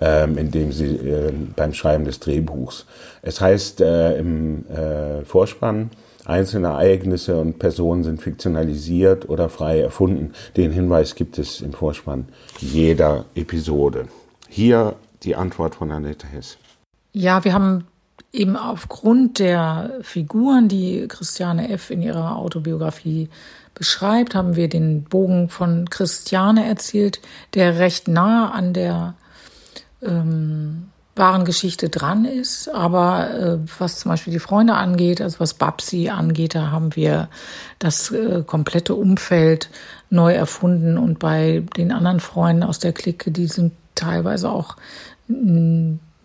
ähm, 0.01 0.39
indem 0.39 0.73
sie 0.73 0.97
äh, 0.97 1.33
beim 1.55 1.75
Schreiben 1.75 2.05
des 2.05 2.21
Drehbuchs. 2.21 2.87
Es 3.23 3.41
heißt 3.41 3.81
äh, 3.81 4.19
im 4.19 4.65
äh, 4.69 5.25
Vorspann, 5.25 5.91
einzelne 6.25 6.69
Ereignisse 6.69 7.41
und 7.41 7.59
Personen 7.59 8.03
sind 8.03 8.23
fiktionalisiert 8.23 9.29
oder 9.29 9.49
frei 9.49 9.81
erfunden. 9.81 10.33
Den 10.57 10.73
Hinweis 10.73 11.15
gibt 11.15 11.39
es 11.39 11.61
im 11.61 11.73
Vorspann 11.73 12.29
jeder 12.59 13.27
Episode. 13.35 14.07
Hier 14.49 14.97
die 15.23 15.37
Antwort 15.37 15.75
von 15.75 15.91
Annette 15.91 16.27
Hess. 16.27 16.57
Ja, 17.13 17.45
wir 17.45 17.53
haben 17.53 17.85
eben 18.37 18.57
aufgrund 18.57 19.39
der 19.39 19.99
Figuren, 20.03 20.69
die 20.69 21.07
Christiane 21.09 21.71
F. 21.71 21.91
in 21.91 22.03
ihrer 22.03 22.37
Autobiografie 22.37 23.29
beschreibt, 23.75 24.35
haben 24.35 24.57
wir 24.57 24.69
den 24.69 25.05
Bogen 25.05 25.49
von 25.49 25.89
Christiane 25.91 26.67
erzählt, 26.67 27.21
der 27.55 27.79
recht 27.79 28.09
nah 28.09 28.51
an 28.51 28.73
der 28.73 29.15
ähm, 30.03 30.89
wahren 31.15 31.45
Geschichte 31.45 31.89
dran 31.89 32.25
ist. 32.25 32.69
Aber 32.69 33.31
äh, 33.31 33.59
was 33.79 34.01
zum 34.01 34.11
Beispiel 34.11 34.33
die 34.33 34.39
Freunde 34.39 34.75
angeht, 34.75 35.21
also 35.21 35.41
was 35.41 35.55
Babsi 35.55 36.09
angeht, 36.11 36.55
da 36.55 36.71
haben 36.71 36.95
wir 36.95 37.29
das 37.79 38.11
äh, 38.11 38.43
komplette 38.47 38.95
Umfeld 38.95 39.71
neu 40.11 40.33
erfunden. 40.33 40.99
Und 40.99 41.19
bei 41.19 41.65
den 41.77 41.93
anderen 41.93 42.21
Freunden 42.21 42.63
aus 42.63 42.79
der 42.79 42.93
Clique, 42.93 43.31
die 43.31 43.47
sind 43.47 43.73
teilweise 43.95 44.51
auch 44.51 44.77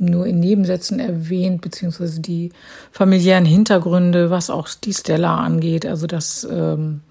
nur 0.02 0.26
in 0.26 0.40
Nebensätzen 0.40 1.00
erwähnt, 1.00 1.62
beziehungsweise 1.62 2.20
die 2.20 2.52
familiären 2.92 3.46
Hintergründe, 3.46 4.30
was 4.30 4.50
auch 4.50 4.68
die 4.70 4.94
Stella 4.94 5.38
angeht. 5.38 5.86
Also 5.86 6.08
das 6.08 6.48
ähm, 6.50 7.02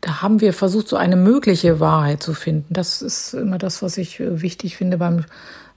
da 0.00 0.22
haben 0.22 0.40
wir 0.40 0.52
versucht, 0.52 0.88
so 0.88 0.96
eine 0.96 1.16
mögliche 1.16 1.80
Wahrheit 1.80 2.22
zu 2.22 2.32
finden. 2.34 2.72
Das 2.72 3.02
ist 3.02 3.34
immer 3.34 3.58
das, 3.58 3.82
was 3.82 3.96
ich 3.96 4.20
äh, 4.20 4.40
wichtig 4.40 4.76
finde 4.76 4.98
beim 4.98 5.24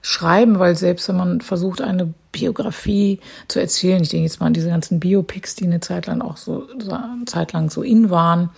Schreiben, 0.00 0.58
weil 0.58 0.76
selbst 0.76 1.08
wenn 1.08 1.16
man 1.16 1.40
versucht, 1.40 1.80
eine 1.80 2.12
Biografie 2.32 3.20
zu 3.48 3.60
erzählen, 3.60 4.02
ich 4.02 4.08
denke 4.08 4.24
jetzt 4.24 4.40
mal 4.40 4.46
an 4.46 4.52
diese 4.52 4.68
ganzen 4.68 5.00
Biopics, 5.00 5.54
die 5.54 5.64
eine 5.64 5.80
Zeit 5.80 6.06
lang 6.06 6.22
auch 6.22 6.36
so, 6.36 6.66
so 6.78 6.92
eine 6.92 7.24
Zeit 7.26 7.52
lang 7.52 7.70
so 7.70 7.82
in 7.82 8.10
waren, 8.10 8.50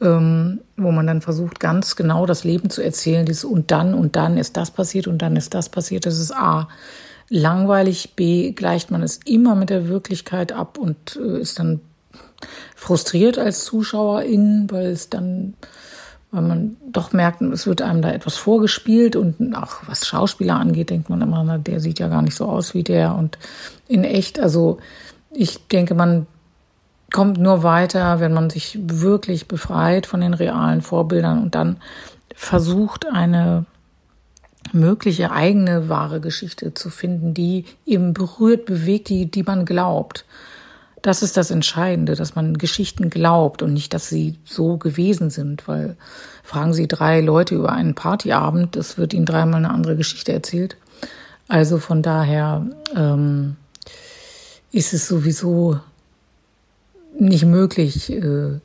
ähm, 0.00 0.60
wo 0.76 0.92
man 0.92 1.06
dann 1.06 1.20
versucht, 1.20 1.58
ganz 1.58 1.96
genau 1.96 2.26
das 2.26 2.44
Leben 2.44 2.70
zu 2.70 2.82
erzählen, 2.82 3.26
dieses 3.26 3.44
und 3.44 3.70
dann 3.70 3.94
und 3.94 4.14
dann 4.14 4.36
ist 4.36 4.56
das 4.56 4.70
passiert 4.70 5.08
und 5.08 5.18
dann 5.18 5.36
ist 5.36 5.54
das 5.54 5.68
passiert, 5.68 6.06
das 6.06 6.18
ist 6.18 6.34
A 6.34 6.68
langweilig, 7.28 8.14
B 8.16 8.52
gleicht 8.52 8.90
man 8.90 9.02
es 9.02 9.20
immer 9.24 9.54
mit 9.54 9.70
der 9.70 9.88
Wirklichkeit 9.88 10.52
ab 10.52 10.78
und 10.78 11.16
äh, 11.16 11.40
ist 11.40 11.58
dann 11.58 11.80
frustriert 12.76 13.38
als 13.38 13.64
Zuschauerin, 13.64 14.66
weil 14.70 14.86
es 14.86 15.08
dann, 15.08 15.54
weil 16.30 16.42
man 16.42 16.76
doch 16.86 17.12
merkt, 17.12 17.40
es 17.42 17.66
wird 17.66 17.82
einem 17.82 18.02
da 18.02 18.12
etwas 18.12 18.36
vorgespielt 18.36 19.16
und 19.16 19.54
auch 19.54 19.76
was 19.86 20.06
Schauspieler 20.06 20.56
angeht, 20.56 20.90
denkt 20.90 21.08
man 21.08 21.22
immer, 21.22 21.42
na, 21.44 21.58
der 21.58 21.80
sieht 21.80 21.98
ja 21.98 22.08
gar 22.08 22.22
nicht 22.22 22.36
so 22.36 22.46
aus 22.46 22.74
wie 22.74 22.82
der 22.82 23.14
und 23.14 23.38
in 23.88 24.04
echt, 24.04 24.38
also 24.38 24.78
ich 25.30 25.66
denke, 25.68 25.94
man 25.94 26.26
kommt 27.12 27.38
nur 27.38 27.62
weiter, 27.62 28.20
wenn 28.20 28.32
man 28.32 28.50
sich 28.50 28.78
wirklich 28.82 29.46
befreit 29.48 30.06
von 30.06 30.20
den 30.20 30.34
realen 30.34 30.82
Vorbildern 30.82 31.42
und 31.42 31.54
dann 31.54 31.76
versucht, 32.34 33.06
eine 33.06 33.66
mögliche 34.72 35.30
eigene 35.30 35.88
wahre 35.88 36.20
Geschichte 36.20 36.74
zu 36.74 36.90
finden, 36.90 37.34
die 37.34 37.64
eben 37.86 38.14
berührt, 38.14 38.66
bewegt, 38.66 39.08
die, 39.08 39.30
die 39.30 39.42
man 39.42 39.64
glaubt. 39.64 40.24
Das 41.02 41.22
ist 41.22 41.36
das 41.36 41.50
Entscheidende, 41.50 42.14
dass 42.14 42.34
man 42.34 42.56
Geschichten 42.56 43.10
glaubt 43.10 43.62
und 43.62 43.74
nicht, 43.74 43.92
dass 43.92 44.08
sie 44.08 44.38
so 44.44 44.78
gewesen 44.78 45.28
sind, 45.28 45.68
weil 45.68 45.96
fragen 46.42 46.72
Sie 46.72 46.88
drei 46.88 47.20
Leute 47.20 47.56
über 47.56 47.72
einen 47.72 47.94
Partyabend, 47.94 48.76
es 48.76 48.96
wird 48.96 49.12
Ihnen 49.12 49.26
dreimal 49.26 49.58
eine 49.58 49.70
andere 49.70 49.96
Geschichte 49.96 50.32
erzählt. 50.32 50.76
Also 51.46 51.78
von 51.78 52.02
daher 52.02 52.66
ähm, 52.96 53.56
ist 54.72 54.94
es 54.94 55.06
sowieso 55.06 55.78
nicht 57.18 57.44
möglich, 57.44 58.10
äh, 58.10 58.60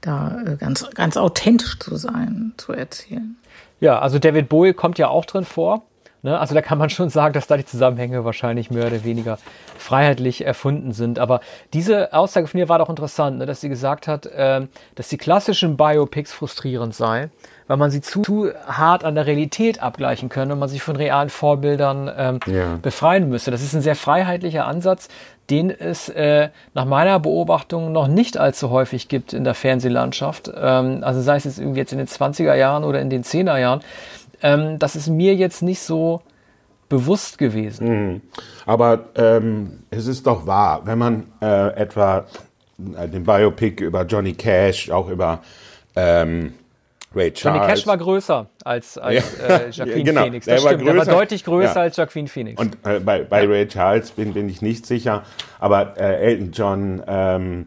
da 0.00 0.42
äh, 0.46 0.56
ganz, 0.56 0.86
ganz 0.94 1.16
authentisch 1.16 1.78
zu 1.78 1.96
sein, 1.96 2.52
zu 2.56 2.72
erzählen. 2.72 3.36
Ja, 3.80 3.98
also 3.98 4.18
David 4.18 4.48
Bowie 4.48 4.74
kommt 4.74 4.98
ja 4.98 5.08
auch 5.08 5.24
drin 5.24 5.44
vor. 5.44 5.82
Ne? 6.22 6.38
Also 6.38 6.54
da 6.54 6.60
kann 6.60 6.78
man 6.78 6.90
schon 6.90 7.08
sagen, 7.08 7.32
dass 7.32 7.46
da 7.46 7.56
die 7.56 7.64
Zusammenhänge 7.64 8.24
wahrscheinlich 8.24 8.70
mehr 8.70 8.86
oder 8.86 9.04
weniger 9.04 9.38
freiheitlich 9.78 10.44
erfunden 10.44 10.92
sind. 10.92 11.18
Aber 11.18 11.40
diese 11.72 12.12
Aussage 12.12 12.46
von 12.46 12.60
ihr 12.60 12.68
war 12.68 12.78
doch 12.78 12.90
interessant, 12.90 13.38
ne? 13.38 13.46
dass 13.46 13.62
sie 13.62 13.70
gesagt 13.70 14.06
hat, 14.06 14.26
äh, 14.26 14.66
dass 14.94 15.08
die 15.08 15.16
klassischen 15.16 15.76
Biopics 15.76 16.32
frustrierend 16.32 16.94
seien, 16.94 17.30
weil 17.70 17.76
man 17.76 17.92
sie 17.92 18.00
zu, 18.00 18.22
zu, 18.22 18.50
hart 18.66 19.04
an 19.04 19.14
der 19.14 19.28
Realität 19.28 19.80
abgleichen 19.80 20.28
könne 20.28 20.54
und 20.54 20.58
man 20.58 20.68
sich 20.68 20.82
von 20.82 20.96
realen 20.96 21.28
Vorbildern 21.28 22.10
ähm, 22.16 22.40
ja. 22.46 22.80
befreien 22.82 23.28
müsste. 23.28 23.52
Das 23.52 23.62
ist 23.62 23.74
ein 23.74 23.80
sehr 23.80 23.94
freiheitlicher 23.94 24.66
Ansatz, 24.66 25.06
den 25.50 25.70
es 25.70 26.08
äh, 26.08 26.48
nach 26.74 26.84
meiner 26.84 27.20
Beobachtung 27.20 27.92
noch 27.92 28.08
nicht 28.08 28.36
allzu 28.36 28.70
häufig 28.70 29.06
gibt 29.06 29.32
in 29.32 29.44
der 29.44 29.54
Fernsehlandschaft. 29.54 30.50
Ähm, 30.52 31.04
also 31.04 31.20
sei 31.20 31.36
es 31.36 31.44
jetzt 31.44 31.60
irgendwie 31.60 31.78
jetzt 31.78 31.92
in 31.92 31.98
den 31.98 32.08
20er 32.08 32.56
Jahren 32.56 32.82
oder 32.82 33.00
in 33.00 33.08
den 33.08 33.22
10er 33.22 33.56
Jahren. 33.60 33.82
Ähm, 34.42 34.80
das 34.80 34.96
ist 34.96 35.06
mir 35.06 35.36
jetzt 35.36 35.62
nicht 35.62 35.80
so 35.80 36.22
bewusst 36.88 37.38
gewesen. 37.38 37.88
Mhm. 37.88 38.20
Aber 38.66 39.04
ähm, 39.14 39.84
es 39.90 40.08
ist 40.08 40.26
doch 40.26 40.44
wahr, 40.44 40.80
wenn 40.86 40.98
man 40.98 41.26
äh, 41.40 41.68
etwa 41.76 42.24
äh, 42.98 43.06
den 43.06 43.22
Biopic 43.22 43.80
über 43.84 44.02
Johnny 44.06 44.32
Cash, 44.32 44.90
auch 44.90 45.08
über 45.08 45.38
ähm, 45.94 46.54
Ray 47.14 47.32
Charles. 47.32 47.60
Johnny 47.60 47.72
Cash 47.72 47.86
war 47.86 47.98
größer 47.98 48.46
als, 48.64 48.96
als 48.98 49.38
ja. 49.48 49.56
äh, 49.56 49.70
Jacqueline 49.70 50.04
genau. 50.04 50.22
Phoenix. 50.22 50.46
Das 50.46 50.62
der 50.62 50.68
stimmt, 50.68 50.86
war, 50.86 50.92
größer, 50.94 51.04
der 51.04 51.14
war 51.14 51.20
deutlich 51.20 51.44
größer 51.44 51.74
ja. 51.74 51.82
als 51.82 51.96
Jacqueline 51.96 52.28
Phoenix. 52.28 52.60
Und 52.60 52.78
äh, 52.84 53.00
bei, 53.00 53.24
bei. 53.24 53.46
Ray 53.46 53.66
Charles 53.66 54.12
bin, 54.12 54.32
bin 54.32 54.48
ich 54.48 54.62
nicht 54.62 54.86
sicher, 54.86 55.24
aber 55.58 55.96
äh, 55.98 56.22
Elton 56.22 56.52
John, 56.52 57.02
ähm, 57.06 57.66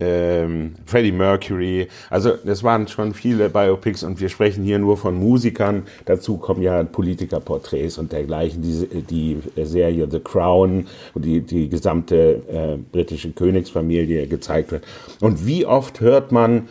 ähm, 0.00 0.74
Freddie 0.86 1.12
Mercury, 1.12 1.86
also 2.08 2.32
das 2.42 2.62
waren 2.62 2.88
schon 2.88 3.12
viele 3.12 3.50
Biopics 3.50 4.02
und 4.02 4.18
wir 4.18 4.30
sprechen 4.30 4.64
hier 4.64 4.78
nur 4.78 4.96
von 4.96 5.14
Musikern. 5.14 5.84
Dazu 6.06 6.38
kommen 6.38 6.62
ja 6.62 6.82
Politikerporträts 6.82 7.98
und 7.98 8.10
dergleichen. 8.10 8.62
Die, 8.62 9.02
die 9.02 9.38
Serie 9.64 10.08
The 10.10 10.20
Crown, 10.20 10.86
wo 11.12 11.20
die, 11.20 11.42
die 11.42 11.68
gesamte 11.68 12.42
äh, 12.48 12.76
britische 12.90 13.30
Königsfamilie 13.32 14.26
gezeigt 14.26 14.72
wird. 14.72 14.84
Und 15.20 15.46
wie 15.46 15.66
oft 15.66 16.00
hört 16.00 16.32
man 16.32 16.68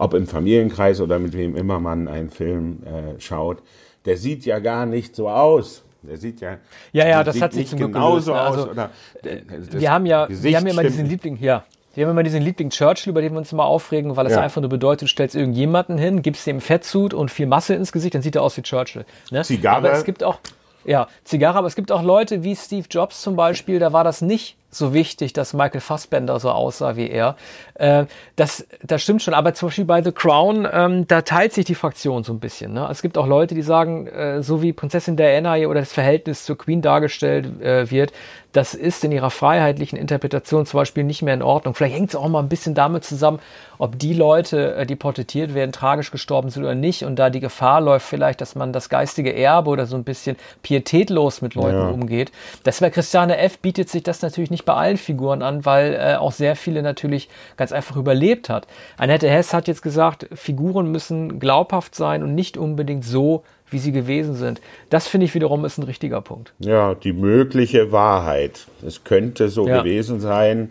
ob 0.00 0.14
im 0.14 0.26
Familienkreis 0.26 1.00
oder 1.00 1.18
mit 1.18 1.34
wem 1.34 1.54
immer 1.54 1.78
man 1.78 2.08
einen 2.08 2.30
Film 2.30 2.78
äh, 2.84 3.20
schaut, 3.20 3.58
der 4.06 4.16
sieht 4.16 4.46
ja 4.46 4.58
gar 4.58 4.86
nicht 4.86 5.14
so 5.14 5.28
aus. 5.28 5.82
Der 6.02 6.16
sieht 6.16 6.40
ja, 6.40 6.56
ja, 6.92 7.06
ja, 7.06 7.22
das 7.22 7.42
hat 7.42 7.52
sich 7.52 7.68
zum 7.68 7.78
genauso 7.78 8.32
gelöst, 8.32 8.48
aus. 8.48 8.56
Also, 8.56 8.70
oder, 8.70 8.90
äh, 9.22 9.40
wir 9.72 9.92
haben 9.92 10.06
ja, 10.06 10.24
Gesicht 10.24 10.44
wir 10.44 10.56
haben 10.56 10.66
ja 10.66 10.72
immer 10.72 10.82
diesen 10.82 11.04
Liebling, 11.04 11.36
ja, 11.38 11.64
wir 11.94 12.06
haben 12.06 12.12
immer 12.12 12.22
diesen 12.22 12.40
Liebling 12.40 12.70
Churchill, 12.70 13.10
über 13.10 13.20
den 13.20 13.32
wir 13.32 13.38
uns 13.38 13.52
immer 13.52 13.66
aufregen, 13.66 14.16
weil 14.16 14.24
es 14.24 14.32
ja. 14.32 14.40
einfach 14.40 14.62
nur 14.62 14.70
bedeutet, 14.70 15.02
du 15.02 15.06
stellst 15.08 15.36
irgendjemanden 15.36 15.98
hin, 15.98 16.22
gibst 16.22 16.46
dem 16.46 16.62
Fettsuit 16.62 17.12
und 17.12 17.30
viel 17.30 17.46
Masse 17.46 17.74
ins 17.74 17.92
Gesicht, 17.92 18.14
dann 18.14 18.22
sieht 18.22 18.36
er 18.36 18.42
aus 18.42 18.56
wie 18.56 18.62
Churchill. 18.62 19.04
Ne? 19.30 19.42
Zigarre. 19.42 19.88
Aber 19.88 19.92
es 19.92 20.04
gibt 20.04 20.24
auch, 20.24 20.38
ja, 20.86 21.08
Zigarre, 21.24 21.58
aber 21.58 21.66
es 21.66 21.76
gibt 21.76 21.92
auch 21.92 22.02
Leute 22.02 22.42
wie 22.42 22.56
Steve 22.56 22.86
Jobs 22.90 23.20
zum 23.20 23.36
Beispiel, 23.36 23.78
da 23.78 23.92
war 23.92 24.04
das 24.04 24.22
nicht 24.22 24.56
so 24.70 24.94
wichtig, 24.94 25.32
dass 25.32 25.52
Michael 25.52 25.80
Fassbender 25.80 26.38
so 26.38 26.50
aussah 26.50 26.96
wie 26.96 27.10
er. 27.10 27.36
Äh, 27.74 28.04
das, 28.36 28.66
das 28.82 29.02
stimmt 29.02 29.22
schon, 29.22 29.34
aber 29.34 29.54
zum 29.54 29.68
Beispiel 29.68 29.84
bei 29.84 30.02
The 30.02 30.12
Crown, 30.12 30.68
ähm, 30.72 31.06
da 31.08 31.22
teilt 31.22 31.52
sich 31.52 31.64
die 31.64 31.74
Fraktion 31.74 32.24
so 32.24 32.32
ein 32.32 32.40
bisschen. 32.40 32.72
Ne? 32.72 32.88
Es 32.90 33.02
gibt 33.02 33.18
auch 33.18 33.26
Leute, 33.26 33.54
die 33.54 33.62
sagen, 33.62 34.06
äh, 34.06 34.42
so 34.42 34.62
wie 34.62 34.72
Prinzessin 34.72 35.16
Diana 35.16 35.56
oder 35.66 35.80
das 35.80 35.92
Verhältnis 35.92 36.44
zur 36.44 36.56
Queen 36.56 36.82
dargestellt 36.82 37.60
äh, 37.60 37.90
wird, 37.90 38.12
das 38.52 38.74
ist 38.74 39.04
in 39.04 39.12
ihrer 39.12 39.30
freiheitlichen 39.30 39.96
Interpretation 39.96 40.66
zum 40.66 40.78
Beispiel 40.78 41.04
nicht 41.04 41.22
mehr 41.22 41.34
in 41.34 41.42
Ordnung. 41.42 41.74
Vielleicht 41.74 41.94
hängt 41.94 42.08
es 42.10 42.16
auch 42.16 42.28
mal 42.28 42.40
ein 42.40 42.48
bisschen 42.48 42.74
damit 42.74 43.04
zusammen, 43.04 43.38
ob 43.78 43.98
die 43.98 44.12
Leute, 44.12 44.74
äh, 44.74 44.86
die 44.86 44.96
porträtiert 44.96 45.54
werden, 45.54 45.72
tragisch 45.72 46.10
gestorben 46.10 46.50
sind 46.50 46.64
oder 46.64 46.74
nicht 46.74 47.04
und 47.04 47.16
da 47.16 47.30
die 47.30 47.40
Gefahr 47.40 47.80
läuft 47.80 48.06
vielleicht, 48.06 48.40
dass 48.40 48.54
man 48.54 48.72
das 48.72 48.88
geistige 48.88 49.34
Erbe 49.34 49.70
oder 49.70 49.86
so 49.86 49.96
ein 49.96 50.04
bisschen 50.04 50.36
pietätlos 50.62 51.42
mit 51.42 51.54
Leuten 51.54 51.78
ja. 51.78 51.88
umgeht. 51.88 52.32
Das 52.64 52.80
bei 52.80 52.90
Christiane 52.90 53.38
F. 53.38 53.58
bietet 53.58 53.88
sich 53.88 54.02
das 54.02 54.22
natürlich 54.22 54.50
nicht 54.50 54.59
bei 54.64 54.74
allen 54.74 54.96
Figuren 54.96 55.42
an, 55.42 55.64
weil 55.64 55.94
äh, 55.94 56.16
auch 56.16 56.32
sehr 56.32 56.56
viele 56.56 56.82
natürlich 56.82 57.28
ganz 57.56 57.72
einfach 57.72 57.96
überlebt 57.96 58.48
hat. 58.48 58.66
Annette 58.96 59.28
Hess 59.28 59.52
hat 59.54 59.68
jetzt 59.68 59.82
gesagt, 59.82 60.28
Figuren 60.34 60.90
müssen 60.90 61.38
glaubhaft 61.38 61.94
sein 61.94 62.22
und 62.22 62.34
nicht 62.34 62.56
unbedingt 62.56 63.04
so, 63.04 63.42
wie 63.70 63.78
sie 63.78 63.92
gewesen 63.92 64.34
sind. 64.34 64.60
Das 64.88 65.06
finde 65.06 65.26
ich 65.26 65.34
wiederum 65.34 65.64
ist 65.64 65.78
ein 65.78 65.84
richtiger 65.84 66.20
Punkt. 66.20 66.52
Ja, 66.58 66.94
die 66.94 67.12
mögliche 67.12 67.92
Wahrheit. 67.92 68.66
Es 68.84 69.04
könnte 69.04 69.48
so 69.48 69.66
ja. 69.66 69.78
gewesen 69.78 70.20
sein. 70.20 70.70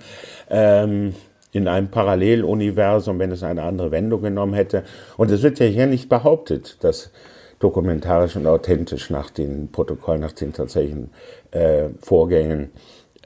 Ähm, 0.49 1.15
in 1.51 1.67
einem 1.67 1.89
Paralleluniversum, 1.89 3.17
wenn 3.17 3.31
es 3.31 3.41
eine 3.41 3.63
andere 3.63 3.89
Wendung 3.91 4.21
genommen 4.21 4.53
hätte. 4.53 4.83
Und 5.17 5.31
es 5.31 5.41
wird 5.41 5.59
ja 5.59 5.65
hier 5.65 5.87
nicht 5.87 6.07
behauptet, 6.07 6.77
dass 6.81 7.11
dokumentarisch 7.59 8.35
und 8.35 8.47
authentisch 8.47 9.09
nach 9.09 9.29
den 9.29 9.71
Protokollen, 9.71 10.21
nach 10.21 10.31
den 10.31 10.53
tatsächlichen 10.53 11.09
äh, 11.51 11.89
Vorgängen 12.01 12.71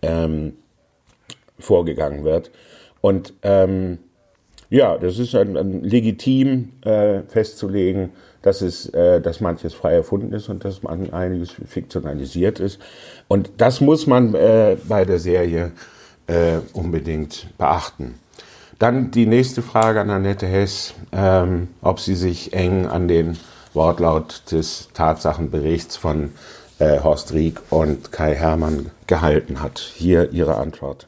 ähm, 0.04 0.54
vorgegangen 1.60 2.24
wird. 2.24 2.52
Und 3.02 3.34
ähm, 3.42 3.98
ja, 4.70 4.98
das 4.98 5.20
ist 5.20 5.36
ein, 5.36 5.58
ein 5.58 5.84
legitim 5.84 6.74
äh, 6.82 7.22
festzulegen, 7.28 8.12
dass 8.42 8.62
es, 8.62 8.88
äh, 8.90 9.22
dass 9.22 9.40
manches 9.40 9.74
frei 9.74 9.94
erfunden 9.94 10.34
ist 10.34 10.50
und 10.50 10.66
dass 10.66 10.84
man 10.84 11.12
einiges 11.14 11.52
fiktionalisiert 11.52 12.60
ist. 12.60 12.80
Und 13.28 13.52
das 13.58 13.82
muss 13.82 14.08
man 14.08 14.34
äh, 14.36 14.78
bei 14.88 15.06
der 15.06 15.20
Serie 15.20 15.72
äh, 16.28 16.58
unbedingt 16.74 17.48
beachten. 17.58 18.16
Dann 18.80 19.12
die 19.12 19.26
nächste 19.26 19.62
Frage 19.62 20.02
an 20.02 20.10
Annette 20.10 20.48
Hess, 20.48 20.94
ähm, 21.12 21.70
ob 21.82 22.00
sie 22.00 22.16
sich 22.16 22.54
eng 22.54 22.86
an 22.86 23.08
den 23.08 23.38
Wortlaut 23.74 24.52
des 24.52 24.90
Tatsachenberichts 24.94 25.96
von 25.96 26.32
äh, 26.80 27.00
Horst 27.00 27.34
Rieck 27.34 27.62
und 27.70 28.12
Kai 28.12 28.36
Hermann 28.36 28.92
gehalten 29.08 29.62
hat. 29.62 29.80
Hier 29.80 30.32
ihre 30.32 30.58
Antwort. 30.58 31.08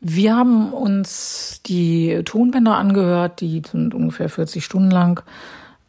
Wir 0.00 0.36
haben 0.36 0.72
uns 0.72 1.62
die 1.64 2.20
Tonbänder 2.24 2.76
angehört, 2.76 3.40
die 3.40 3.62
sind 3.66 3.94
ungefähr 3.94 4.28
40 4.28 4.62
Stunden 4.62 4.90
lang 4.90 5.22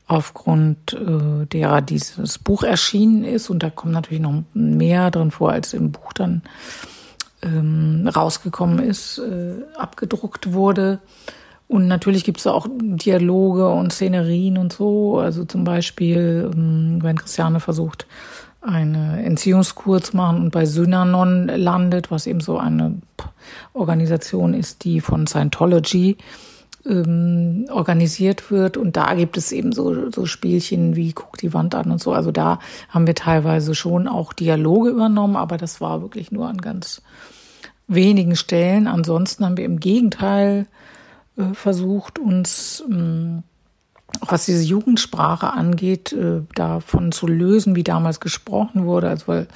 aufgrund 0.07 0.93
äh, 0.93 1.45
derer 1.47 1.81
dieses 1.81 2.37
Buch 2.37 2.63
erschienen 2.63 3.23
ist. 3.23 3.49
Und 3.49 3.63
da 3.63 3.69
kommt 3.69 3.93
natürlich 3.93 4.21
noch 4.21 4.43
mehr 4.53 5.11
drin 5.11 5.31
vor, 5.31 5.51
als 5.51 5.73
im 5.73 5.91
Buch 5.91 6.13
dann 6.13 6.43
ähm, 7.41 8.09
rausgekommen 8.13 8.79
ist, 8.79 9.17
äh, 9.17 9.55
abgedruckt 9.77 10.53
wurde. 10.53 10.99
Und 11.67 11.87
natürlich 11.87 12.23
gibt 12.23 12.39
es 12.39 12.47
auch 12.47 12.67
Dialoge 12.69 13.67
und 13.69 13.91
Szenerien 13.91 14.57
und 14.57 14.71
so. 14.71 15.17
Also 15.17 15.45
zum 15.45 15.63
Beispiel, 15.63 16.51
ähm, 16.53 16.99
wenn 17.01 17.17
Christiane 17.17 17.59
versucht, 17.59 18.05
eine 18.65 19.23
Entziehungskur 19.23 20.01
zu 20.01 20.17
machen 20.17 20.41
und 20.41 20.51
bei 20.51 20.65
Synanon 20.65 21.47
landet, 21.47 22.11
was 22.11 22.27
eben 22.27 22.41
so 22.41 22.57
eine 22.57 22.97
Organisation 23.73 24.53
ist, 24.53 24.83
die 24.83 25.01
von 25.01 25.27
Scientology 25.27 26.17
ähm, 26.85 27.65
organisiert 27.71 28.51
wird. 28.51 28.77
Und 28.77 28.97
da 28.97 29.13
gibt 29.13 29.37
es 29.37 29.51
eben 29.51 29.71
so, 29.71 30.11
so 30.11 30.25
Spielchen 30.25 30.95
wie 30.95 31.13
guck 31.13 31.37
die 31.37 31.53
Wand 31.53 31.75
an 31.75 31.91
und 31.91 32.01
so. 32.01 32.13
Also 32.13 32.31
da 32.31 32.59
haben 32.89 33.07
wir 33.07 33.15
teilweise 33.15 33.75
schon 33.75 34.07
auch 34.07 34.33
Dialoge 34.33 34.89
übernommen, 34.89 35.35
aber 35.35 35.57
das 35.57 35.81
war 35.81 36.01
wirklich 36.01 36.31
nur 36.31 36.47
an 36.47 36.57
ganz 36.57 37.01
wenigen 37.87 38.35
Stellen. 38.35 38.87
Ansonsten 38.87 39.45
haben 39.45 39.57
wir 39.57 39.65
im 39.65 39.79
Gegenteil 39.79 40.67
äh, 41.37 41.53
versucht, 41.53 42.19
uns 42.19 42.83
ähm, 42.89 43.43
was 44.21 44.45
diese 44.45 44.63
Jugendsprache 44.63 45.53
angeht, 45.53 46.13
äh, 46.13 46.41
davon 46.55 47.11
zu 47.11 47.27
lösen, 47.27 47.75
wie 47.75 47.83
damals 47.83 48.19
gesprochen 48.19 48.85
wurde. 48.85 49.09
Also 49.09 49.27
weil 49.27 49.47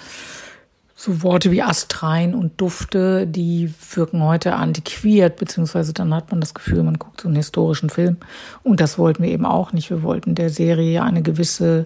so 1.00 1.24
Worte 1.24 1.50
wie 1.52 1.62
Astrein 1.62 2.36
und 2.36 2.60
Dufte, 2.60 3.26
die 3.26 3.74
wirken 3.93 4.22
heute 4.22 4.56
antiquiert, 4.56 5.38
beziehungsweise 5.38 5.93
dann 5.93 6.13
hat 6.13 6.30
man 6.32 6.41
das 6.41 6.54
Gefühl, 6.54 6.84
man 6.84 7.00
guckt 7.00 7.22
so 7.22 7.30
einen 7.30 7.38
historischen 7.38 7.89
Film. 7.89 8.17
Und 8.63 8.82
das 8.82 8.98
wollten 8.98 9.24
wir 9.24 9.30
eben 9.30 9.45
auch 9.45 9.72
nicht. 9.72 9.89
Wir 9.89 10.04
wollten 10.04 10.36
der 10.36 10.50
Serie 10.50 11.02
eine 11.02 11.22
gewisse 11.22 11.86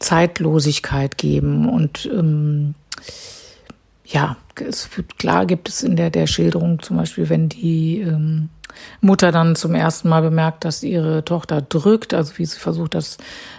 Zeitlosigkeit 0.00 1.16
geben. 1.16 1.68
Und 1.68 2.10
ähm, 2.12 2.74
ja, 4.04 4.36
es 4.56 4.90
klar 5.18 5.46
gibt 5.46 5.68
es 5.68 5.84
in 5.84 5.94
der, 5.94 6.10
der 6.10 6.26
Schilderung 6.26 6.82
zum 6.82 6.96
Beispiel, 6.96 7.28
wenn 7.28 7.48
die 7.48 8.00
ähm, 8.00 8.48
Mutter 9.00 9.32
dann 9.32 9.56
zum 9.56 9.74
ersten 9.74 10.08
Mal 10.08 10.22
bemerkt, 10.22 10.64
dass 10.64 10.82
ihre 10.82 11.24
Tochter 11.24 11.60
drückt, 11.62 12.14
also 12.14 12.36
wie 12.38 12.46
sie 12.46 12.58
versucht, 12.58 12.94
das 12.94 13.18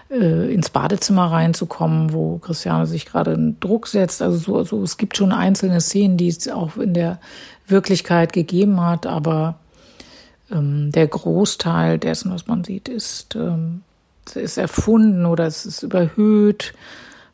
äh, 0.09 0.53
ins 0.53 0.69
Badezimmer 0.69 1.31
reinzukommen, 1.31 2.13
wo 2.13 2.37
Christiane 2.37 2.87
sich 2.87 3.05
gerade 3.05 3.31
einen 3.31 3.59
Druck 3.59 3.87
setzt. 3.87 4.21
Also 4.21 4.37
so, 4.37 4.63
so, 4.63 4.83
es 4.83 4.97
gibt 4.97 5.17
schon 5.17 5.31
einzelne 5.31 5.81
Szenen, 5.81 6.17
die 6.17 6.27
es 6.27 6.47
auch 6.47 6.77
in 6.77 6.93
der 6.93 7.19
Wirklichkeit 7.67 8.33
gegeben 8.33 8.81
hat, 8.81 9.05
aber 9.05 9.59
ähm, 10.51 10.91
der 10.91 11.07
Großteil 11.07 11.99
dessen, 11.99 12.31
was 12.31 12.47
man 12.47 12.63
sieht, 12.63 12.89
ist, 12.89 13.35
ähm, 13.35 13.81
ist 14.33 14.57
erfunden 14.57 15.25
oder 15.25 15.45
es 15.45 15.65
ist 15.65 15.83
überhöht, 15.83 16.73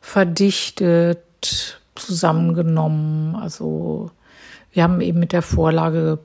verdichtet, 0.00 1.18
zusammengenommen. 1.94 3.34
Also 3.36 4.10
wir 4.72 4.82
haben 4.82 5.00
eben 5.00 5.18
mit 5.18 5.32
der 5.32 5.42
Vorlage 5.42 6.18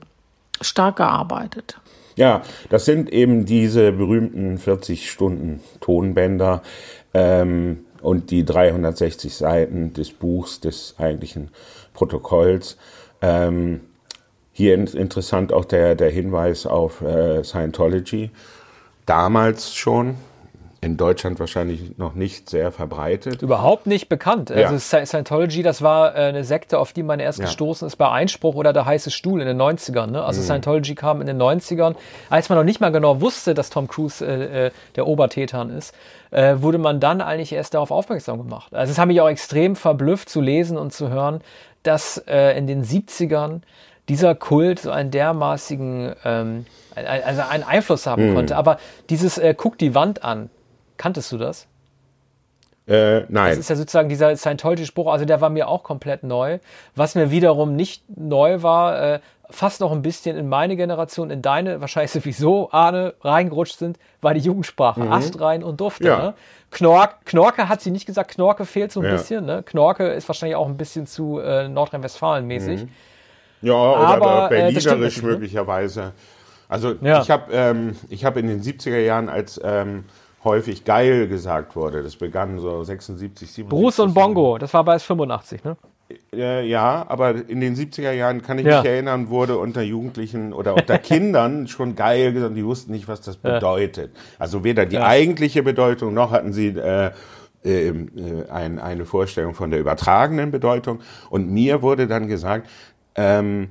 stark 0.62 0.96
gearbeitet. 0.96 1.78
Ja, 2.16 2.42
das 2.68 2.84
sind 2.84 3.10
eben 3.10 3.46
diese 3.46 3.92
berühmten 3.92 4.58
40 4.58 5.10
Stunden 5.10 5.60
Tonbänder 5.80 6.62
ähm, 7.14 7.86
und 8.02 8.30
die 8.30 8.44
360 8.44 9.34
Seiten 9.34 9.94
des 9.94 10.10
Buchs, 10.10 10.60
des 10.60 10.94
eigentlichen 10.98 11.50
Protokolls. 11.94 12.76
Ähm, 13.22 13.80
hier 14.52 14.74
interessant 14.74 15.52
auch 15.52 15.64
der, 15.64 15.94
der 15.94 16.10
Hinweis 16.10 16.66
auf 16.66 17.00
äh, 17.00 17.42
Scientology. 17.42 18.30
Damals 19.06 19.74
schon, 19.74 20.16
in 20.82 20.96
Deutschland 20.96 21.38
wahrscheinlich 21.38 21.96
noch 21.96 22.14
nicht 22.14 22.50
sehr 22.50 22.72
verbreitet. 22.72 23.40
Überhaupt 23.40 23.86
nicht 23.86 24.08
bekannt. 24.08 24.50
Ja. 24.50 24.68
Also 24.68 24.78
Scientology, 24.78 25.62
das 25.62 25.80
war 25.80 26.16
äh, 26.16 26.18
eine 26.24 26.42
Sekte, 26.42 26.80
auf 26.80 26.92
die 26.92 27.04
man 27.04 27.20
erst 27.20 27.38
ja. 27.38 27.44
gestoßen 27.44 27.86
ist 27.86 27.96
bei 27.96 28.10
Einspruch 28.10 28.56
oder 28.56 28.72
der 28.72 28.84
heiße 28.84 29.12
Stuhl 29.12 29.40
in 29.40 29.46
den 29.46 29.62
90ern. 29.62 30.08
Ne? 30.08 30.24
Also 30.24 30.40
mhm. 30.40 30.46
Scientology 30.46 30.96
kam 30.96 31.20
in 31.20 31.28
den 31.28 31.40
90ern, 31.40 31.94
als 32.30 32.48
man 32.48 32.58
noch 32.58 32.64
nicht 32.64 32.80
mal 32.80 32.90
genau 32.90 33.20
wusste, 33.20 33.54
dass 33.54 33.70
Tom 33.70 33.86
Cruise 33.86 34.26
äh, 34.26 34.66
äh, 34.66 34.70
der 34.96 35.06
Obertätern 35.06 35.70
ist, 35.70 35.94
äh, 36.32 36.56
wurde 36.58 36.78
man 36.78 36.98
dann 36.98 37.20
eigentlich 37.20 37.52
erst 37.52 37.74
darauf 37.74 37.92
aufmerksam 37.92 38.38
gemacht. 38.38 38.74
Also 38.74 38.90
es 38.90 38.98
hat 38.98 39.06
mich 39.06 39.20
auch 39.20 39.28
extrem 39.28 39.76
verblüfft 39.76 40.28
zu 40.28 40.40
lesen 40.40 40.76
und 40.76 40.92
zu 40.92 41.10
hören, 41.10 41.42
dass 41.84 42.18
äh, 42.26 42.58
in 42.58 42.66
den 42.66 42.84
70ern 42.84 43.60
dieser 44.08 44.34
Kult 44.34 44.80
so 44.80 44.90
einen 44.90 45.12
dermaßigen, 45.12 46.12
ähm, 46.24 46.66
also 46.96 47.42
einen 47.48 47.62
Einfluss 47.62 48.06
haben 48.06 48.30
mhm. 48.30 48.34
konnte. 48.34 48.56
Aber 48.56 48.78
dieses 49.10 49.38
äh, 49.38 49.54
guck 49.56 49.78
die 49.78 49.94
Wand 49.94 50.24
an, 50.24 50.50
Kanntest 51.02 51.32
du 51.32 51.38
das? 51.38 51.66
Äh, 52.86 53.22
nein. 53.28 53.50
Das 53.50 53.58
ist 53.58 53.70
ja 53.70 53.74
sozusagen 53.74 54.08
dieser 54.08 54.36
Scientology-Spruch, 54.36 55.10
also 55.10 55.24
der 55.24 55.40
war 55.40 55.50
mir 55.50 55.66
auch 55.66 55.82
komplett 55.82 56.22
neu. 56.22 56.60
Was 56.94 57.16
mir 57.16 57.32
wiederum 57.32 57.74
nicht 57.74 58.04
neu 58.16 58.62
war, 58.62 59.14
äh, 59.14 59.20
fast 59.50 59.80
noch 59.80 59.90
ein 59.90 60.02
bisschen 60.02 60.36
in 60.36 60.48
meine 60.48 60.76
Generation, 60.76 61.30
in 61.30 61.42
deine, 61.42 61.80
wahrscheinlich 61.80 62.12
sowieso, 62.12 62.70
Arne, 62.70 63.14
reingerutscht 63.20 63.78
sind, 63.78 63.98
war 64.20 64.32
die 64.32 64.42
Jugendsprache. 64.42 65.00
Mhm. 65.00 65.12
Astrein 65.12 65.64
und 65.64 65.80
Dufte. 65.80 66.06
Ja. 66.06 66.18
Ne? 66.18 66.34
Knork, 66.70 67.24
Knorke 67.24 67.68
hat 67.68 67.80
sie 67.80 67.90
nicht 67.90 68.06
gesagt, 68.06 68.30
Knorke 68.30 68.64
fehlt 68.64 68.92
so 68.92 69.00
ein 69.00 69.06
ja. 69.06 69.12
bisschen. 69.12 69.44
Ne? 69.44 69.64
Knorke 69.64 70.06
ist 70.06 70.28
wahrscheinlich 70.28 70.54
auch 70.54 70.68
ein 70.68 70.76
bisschen 70.76 71.08
zu 71.08 71.40
äh, 71.40 71.66
Nordrhein-Westfalen 71.66 72.46
mäßig. 72.46 72.84
Mhm. 72.84 72.88
Ja, 73.62 73.74
oder 73.74 73.96
Aber, 73.98 74.46
äh, 74.46 74.48
berlinerisch 74.50 75.18
äh, 75.18 75.26
möglicherweise. 75.26 76.12
Also 76.68 76.94
ja. 77.02 77.20
ich 77.20 77.30
habe 77.30 77.52
ähm, 77.52 77.96
hab 78.22 78.36
in 78.36 78.46
den 78.46 78.62
70er 78.62 79.00
Jahren 79.00 79.28
als 79.28 79.60
ähm, 79.64 80.04
häufig 80.44 80.84
geil 80.84 81.28
gesagt 81.28 81.76
wurde. 81.76 82.02
Das 82.02 82.16
begann 82.16 82.58
so 82.58 82.82
76, 82.82 83.50
77. 83.50 83.68
Bruce 83.68 84.00
und 84.00 84.14
Bongo, 84.14 84.58
das 84.58 84.72
war 84.74 84.84
bei 84.84 84.98
85, 84.98 85.64
ne? 85.64 85.76
Äh, 86.34 86.66
ja, 86.66 87.04
aber 87.08 87.48
in 87.48 87.60
den 87.60 87.74
70er 87.74 88.12
Jahren 88.12 88.42
kann 88.42 88.58
ich 88.58 88.66
ja. 88.66 88.80
mich 88.80 88.90
erinnern, 88.90 89.30
wurde 89.30 89.56
unter 89.56 89.82
Jugendlichen 89.82 90.52
oder 90.52 90.74
unter 90.74 90.98
Kindern 90.98 91.68
schon 91.68 91.94
geil 91.94 92.32
gesagt, 92.32 92.56
die 92.56 92.64
wussten 92.64 92.92
nicht, 92.92 93.08
was 93.08 93.20
das 93.20 93.36
bedeutet. 93.36 94.14
Also 94.38 94.64
weder 94.64 94.84
die 94.86 94.96
ja. 94.96 95.06
eigentliche 95.06 95.62
Bedeutung 95.62 96.12
noch 96.14 96.30
hatten 96.30 96.52
sie 96.52 96.68
äh, 96.68 97.12
äh, 97.64 97.88
äh, 97.88 98.50
ein, 98.50 98.78
eine 98.78 99.04
Vorstellung 99.04 99.54
von 99.54 99.70
der 99.70 99.80
übertragenen 99.80 100.50
Bedeutung. 100.50 101.00
Und 101.30 101.50
mir 101.50 101.82
wurde 101.82 102.06
dann 102.06 102.26
gesagt, 102.26 102.68
ähm, 103.14 103.68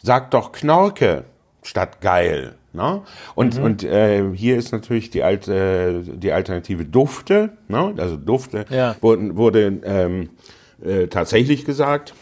sag 0.00 0.30
doch 0.30 0.52
Knorke 0.52 1.24
statt 1.62 2.00
geil. 2.00 2.54
Ne? 2.72 3.02
Und, 3.34 3.58
mhm. 3.58 3.64
und 3.64 3.84
äh, 3.84 4.24
hier 4.34 4.56
ist 4.56 4.72
natürlich 4.72 5.10
die, 5.10 5.22
alte, 5.22 6.02
die 6.06 6.32
Alternative 6.32 6.84
Dufte, 6.84 7.50
ne? 7.68 7.94
also 7.98 8.16
Dufte 8.16 8.64
ja. 8.70 8.96
wurde, 9.00 9.36
wurde 9.36 9.80
ähm, 9.84 10.30
äh, 10.82 11.06
tatsächlich 11.08 11.64
gesagt 11.64 12.14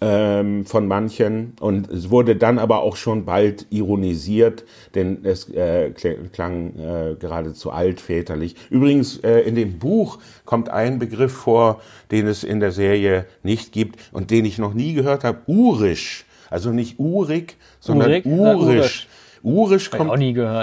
ähm, 0.00 0.66
von 0.66 0.86
manchen 0.86 1.54
und 1.60 1.90
es 1.90 2.10
wurde 2.10 2.36
dann 2.36 2.58
aber 2.58 2.80
auch 2.80 2.96
schon 2.96 3.24
bald 3.24 3.66
ironisiert, 3.70 4.64
denn 4.94 5.20
es 5.24 5.48
äh, 5.48 5.92
klang 6.32 6.78
äh, 6.78 7.16
geradezu 7.18 7.70
altväterlich. 7.70 8.56
Übrigens, 8.68 9.18
äh, 9.18 9.40
in 9.40 9.54
dem 9.54 9.78
Buch 9.78 10.18
kommt 10.44 10.68
ein 10.68 10.98
Begriff 10.98 11.32
vor, 11.32 11.80
den 12.10 12.26
es 12.26 12.44
in 12.44 12.60
der 12.60 12.72
Serie 12.72 13.24
nicht 13.42 13.72
gibt 13.72 13.98
und 14.12 14.30
den 14.30 14.44
ich 14.44 14.58
noch 14.58 14.74
nie 14.74 14.92
gehört 14.92 15.24
habe, 15.24 15.40
urisch. 15.46 16.25
Also 16.50 16.70
nicht 16.70 16.98
urig, 16.98 17.56
sondern 17.80 18.10
Urik, 18.10 18.26
urisch. 18.26 19.08
Urisch 19.42 19.90
kommt, 19.90 20.10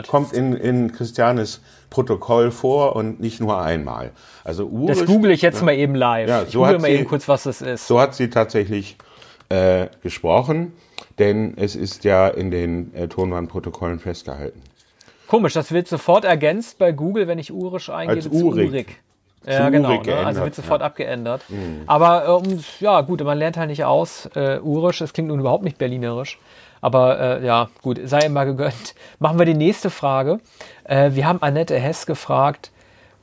kommt 0.08 0.34
in, 0.34 0.54
in 0.54 0.91
Christianes 0.91 1.62
Protokoll 1.89 2.52
vor 2.52 2.96
und 2.96 3.22
nicht 3.22 3.39
nur 3.39 3.62
einmal. 3.62 4.12
Also 4.43 4.65
urisch, 4.65 4.98
das 4.98 5.08
google 5.08 5.32
ich 5.32 5.41
jetzt 5.41 5.60
ja, 5.60 5.65
mal 5.65 5.76
eben 5.76 5.96
live. 5.96 6.28
Ja, 6.28 6.39
so 6.41 6.48
ich 6.48 6.54
google 6.56 6.80
mal 6.80 6.88
sie, 6.88 6.98
eben 6.98 7.08
kurz, 7.08 7.28
was 7.30 7.43
das 7.43 7.62
ist. 7.62 7.88
So 7.88 8.00
hat 8.00 8.13
sie 8.13 8.30
tatsächlich 8.30 8.98
äh, 9.50 9.88
gesprochen, 10.02 10.74
denn 11.19 11.54
es 11.56 11.76
ist 11.76 12.04
ja 12.04 12.28
in 12.28 12.52
den 12.52 12.93
äh, 12.93 13.08
Tonbandprotokollen 13.08 14.00
festgehalten. 14.00 14.62
Komisch, 15.28 15.54
das 15.54 15.72
wird 15.72 15.88
sofort 15.88 16.26
ergänzt 16.26 16.78
bei 16.78 16.91
Google, 16.91 17.28
wenn 17.28 17.39
ich 17.39 17.54
urisch 17.54 17.89
eingebe. 17.89 18.17
Als 18.17 18.28
Urig. 18.28 18.69
Urig. 18.69 18.88
Ja, 19.46 19.70
genau. 19.70 20.02
Ne? 20.02 20.16
Also 20.26 20.42
wird 20.42 20.56
sofort 20.56 20.82
ja. 20.82 20.88
abgeändert. 20.88 21.42
Mhm. 21.50 21.84
Aber 21.86 22.42
ähm, 22.46 22.64
ja, 22.80 23.02
gut, 23.02 23.24
man 23.24 23.38
lernt 23.38 23.58
halt 23.58 23.70
nicht 23.70 23.84
aus. 23.84 24.30
Äh, 24.36 24.60
Urisch, 24.60 25.00
das 25.00 25.14
klingt 25.14 25.30
nun 25.30 25.40
überhaupt 25.40 25.64
nicht 25.64 25.78
berlinerisch. 25.78 26.40
Aber 26.82 27.20
äh, 27.20 27.46
ja, 27.46 27.70
gut, 27.82 28.00
sei 28.06 28.20
immer 28.20 28.46
gegönnt. 28.46 28.96
Machen 29.20 29.40
wir 29.40 29.46
die 29.46 29.54
nächste 29.54 29.90
Frage. 29.90 30.40
Äh, 30.84 31.12
wir 31.14 31.26
haben 31.26 31.42
Annette 31.42 31.78
Hess 31.78 32.06
gefragt, 32.06 32.72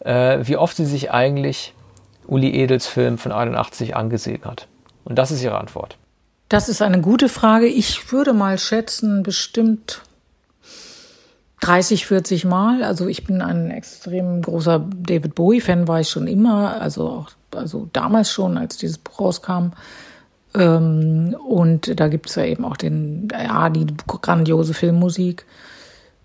äh, 0.00 0.38
wie 0.42 0.56
oft 0.56 0.76
sie 0.76 0.86
sich 0.86 1.10
eigentlich 1.10 1.74
Uli 2.26 2.54
Edels 2.54 2.86
Film 2.86 3.18
von 3.18 3.32
81 3.32 3.96
angesehen 3.96 4.44
hat. 4.44 4.66
Und 5.04 5.16
das 5.18 5.30
ist 5.30 5.42
ihre 5.42 5.58
Antwort. 5.58 5.96
Das 6.48 6.68
ist 6.68 6.82
eine 6.82 7.00
gute 7.00 7.28
Frage. 7.28 7.66
Ich 7.66 8.12
würde 8.12 8.32
mal 8.32 8.58
schätzen, 8.58 9.22
bestimmt 9.22 10.02
30, 11.60 12.06
40 12.06 12.44
Mal. 12.46 12.82
Also 12.82 13.06
ich 13.06 13.24
bin 13.24 13.42
ein 13.42 13.70
extrem 13.70 14.42
großer 14.42 14.86
David 14.96 15.34
Bowie-Fan, 15.34 15.88
war 15.88 16.00
ich 16.00 16.08
schon 16.08 16.26
immer, 16.26 16.80
also 16.80 17.08
auch 17.08 17.30
also 17.54 17.88
damals 17.92 18.30
schon, 18.30 18.56
als 18.56 18.76
dieses 18.76 18.98
Buch 18.98 19.20
rauskam. 19.20 19.72
Ähm, 20.54 21.36
und 21.46 21.98
da 22.00 22.08
gibt 22.08 22.28
es 22.28 22.36
ja 22.36 22.44
eben 22.44 22.64
auch 22.64 22.76
den, 22.76 23.28
ja, 23.32 23.68
die 23.68 23.86
grandiose 24.06 24.74
Filmmusik, 24.74 25.44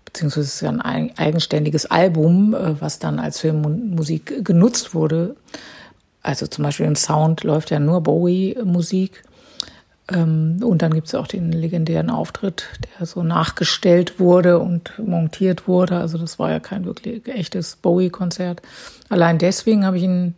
beziehungsweise 0.04 0.46
ist 0.46 0.60
ja 0.62 0.70
ein 0.70 1.16
eigenständiges 1.16 1.86
Album, 1.86 2.54
äh, 2.54 2.80
was 2.80 2.98
dann 2.98 3.18
als 3.18 3.40
Filmmusik 3.40 4.44
genutzt 4.44 4.94
wurde. 4.94 5.36
Also 6.22 6.46
zum 6.46 6.64
Beispiel 6.64 6.86
im 6.86 6.96
Sound 6.96 7.44
läuft 7.44 7.70
ja 7.70 7.78
nur 7.78 8.00
Bowie-Musik. 8.00 9.22
Ähm, 10.12 10.60
und 10.62 10.82
dann 10.82 10.94
gibt 10.94 11.08
es 11.08 11.14
auch 11.14 11.26
den 11.26 11.52
legendären 11.52 12.10
Auftritt, 12.10 12.66
der 12.98 13.06
so 13.06 13.22
nachgestellt 13.22 14.20
wurde 14.20 14.58
und 14.58 14.98
montiert 14.98 15.66
wurde. 15.66 15.98
Also 15.98 16.18
das 16.18 16.38
war 16.38 16.50
ja 16.50 16.60
kein 16.60 16.84
wirklich 16.84 17.26
echtes 17.26 17.76
Bowie-Konzert. 17.76 18.62
Allein 19.08 19.38
deswegen 19.38 19.84
habe 19.84 19.96
ich 19.96 20.04
ihn 20.04 20.34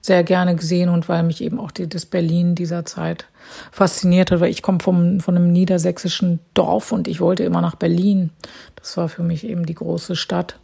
sehr 0.00 0.22
gerne 0.22 0.54
gesehen 0.54 0.88
und 0.88 1.08
weil 1.08 1.22
mich 1.22 1.42
eben 1.42 1.58
auch 1.58 1.70
die, 1.70 1.88
das 1.88 2.06
Berlin 2.06 2.54
dieser 2.54 2.84
Zeit 2.84 3.26
fasziniert 3.72 4.30
hat, 4.30 4.40
weil 4.40 4.50
ich 4.50 4.62
komme 4.62 4.78
vom, 4.80 5.20
von 5.20 5.36
einem 5.36 5.52
niedersächsischen 5.52 6.38
Dorf 6.54 6.92
und 6.92 7.08
ich 7.08 7.20
wollte 7.20 7.44
immer 7.44 7.60
nach 7.60 7.74
Berlin. 7.74 8.30
Das 8.76 8.96
war 8.96 9.08
für 9.08 9.22
mich 9.22 9.44
eben 9.44 9.66
die 9.66 9.74
große 9.74 10.16
Stadt, 10.16 10.58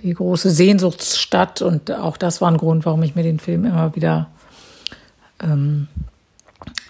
die 0.00 0.14
große 0.14 0.50
Sehnsuchtsstadt 0.50 1.62
und 1.62 1.90
auch 1.90 2.16
das 2.16 2.40
war 2.40 2.50
ein 2.50 2.56
Grund, 2.56 2.86
warum 2.86 3.02
ich 3.02 3.16
mir 3.16 3.24
den 3.24 3.40
Film 3.40 3.64
immer 3.64 3.96
wieder 3.96 4.28
ähm, 5.42 5.88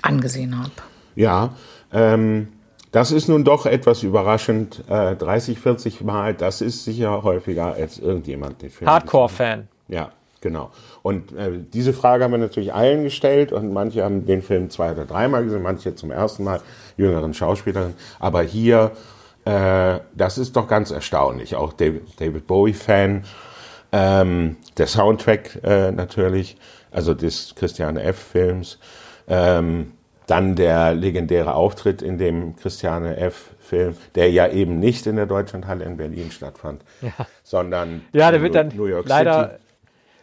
angesehen 0.02 0.58
habe. 0.58 0.70
Ja, 1.14 1.54
ähm, 1.92 2.48
das 2.92 3.10
ist 3.10 3.28
nun 3.28 3.42
doch 3.42 3.64
etwas 3.64 4.02
überraschend. 4.02 4.84
Äh, 4.88 5.16
30, 5.16 5.58
40 5.58 6.02
Mal, 6.02 6.34
das 6.34 6.60
ist 6.60 6.84
sicher 6.84 7.22
häufiger 7.22 7.72
als 7.72 7.98
irgendjemand 7.98 8.60
den 8.60 8.70
Film. 8.70 8.90
Hardcore-Fan. 8.90 9.66
Ja, 9.88 10.10
genau. 10.42 10.70
Und 11.02 11.32
äh, 11.32 11.52
diese 11.72 11.94
Frage 11.94 12.24
haben 12.24 12.32
wir 12.32 12.38
natürlich 12.38 12.74
allen 12.74 13.04
gestellt 13.04 13.50
und 13.50 13.72
manche 13.72 14.04
haben 14.04 14.26
den 14.26 14.42
Film 14.42 14.68
zwei 14.68 14.92
oder 14.92 15.06
dreimal 15.06 15.44
gesehen, 15.44 15.62
manche 15.62 15.94
zum 15.94 16.10
ersten 16.10 16.44
Mal, 16.44 16.60
jüngeren 16.98 17.32
Schauspielerinnen. 17.32 17.94
Aber 18.18 18.42
hier, 18.42 18.92
äh, 19.46 20.00
das 20.14 20.36
ist 20.36 20.56
doch 20.56 20.68
ganz 20.68 20.90
erstaunlich. 20.90 21.56
Auch 21.56 21.72
David, 21.72 22.20
David 22.20 22.46
Bowie-Fan. 22.46 23.24
Ähm, 23.90 24.56
der 24.76 24.86
Soundtrack 24.86 25.60
äh, 25.64 25.92
natürlich, 25.92 26.56
also 26.90 27.14
des 27.14 27.54
Christiane 27.54 28.02
F. 28.02 28.18
Films. 28.18 28.78
Ähm, 29.32 29.92
dann 30.26 30.54
der 30.54 30.94
legendäre 30.94 31.54
Auftritt 31.54 32.00
in 32.00 32.16
dem 32.18 32.54
Christiane 32.56 33.16
F. 33.16 33.50
Film, 33.58 33.96
der 34.14 34.30
ja 34.30 34.48
eben 34.48 34.78
nicht 34.78 35.06
in 35.06 35.16
der 35.16 35.24
Deutschlandhalle 35.26 35.84
in 35.84 35.96
Berlin 35.96 36.30
stattfand, 36.30 36.82
Ja. 37.00 37.26
sondern 37.42 38.02
Ja, 38.12 38.30
der 38.30 38.38
in 38.38 38.42
wird 38.44 38.54
dann 38.54 38.68
New 38.76 38.86
York 38.86 39.08
leider. 39.08 39.44
City. 39.44 39.54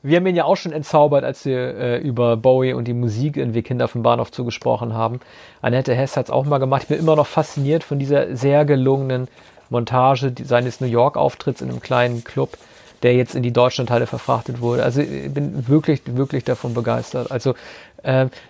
Wir 0.03 0.17
haben 0.17 0.27
ihn 0.27 0.35
ja 0.35 0.45
auch 0.45 0.55
schon 0.55 0.71
entzaubert, 0.71 1.23
als 1.23 1.43
wir 1.45 1.57
äh, 1.77 1.97
über 1.97 2.37
Bowie 2.37 2.73
und 2.73 2.87
die 2.87 2.93
Musik 2.93 3.35
in 3.37 3.53
Wir 3.53 3.63
Kinder 3.63 3.87
vom 3.87 4.03
Bahnhof 4.03 4.31
zugesprochen 4.31 4.93
haben. 4.93 5.19
Annette 5.61 5.93
Hess 5.95 6.15
hat 6.15 6.27
es 6.27 6.31
auch 6.31 6.45
mal 6.45 6.59
gemacht. 6.59 6.83
Ich 6.83 6.87
bin 6.89 6.99
immer 6.99 7.15
noch 7.15 7.27
fasziniert 7.27 7.83
von 7.83 7.97
dieser 7.99 8.35
sehr 8.35 8.63
gelungenen 8.65 9.27
Montage 9.69 10.33
seines 10.43 10.79
New 10.79 10.87
York-Auftritts 10.87 11.61
in 11.61 11.69
einem 11.69 11.81
kleinen 11.81 12.23
Club, 12.23 12.57
der 13.03 13.15
jetzt 13.15 13.35
in 13.35 13.43
die 13.43 13.51
Deutschlandhalle 13.51 14.05
verfrachtet 14.07 14.61
wurde. 14.61 14.83
Also 14.83 15.01
ich 15.01 15.33
bin 15.33 15.67
wirklich, 15.67 16.01
wirklich 16.05 16.43
davon 16.43 16.73
begeistert. 16.73 17.31
Also 17.31 17.55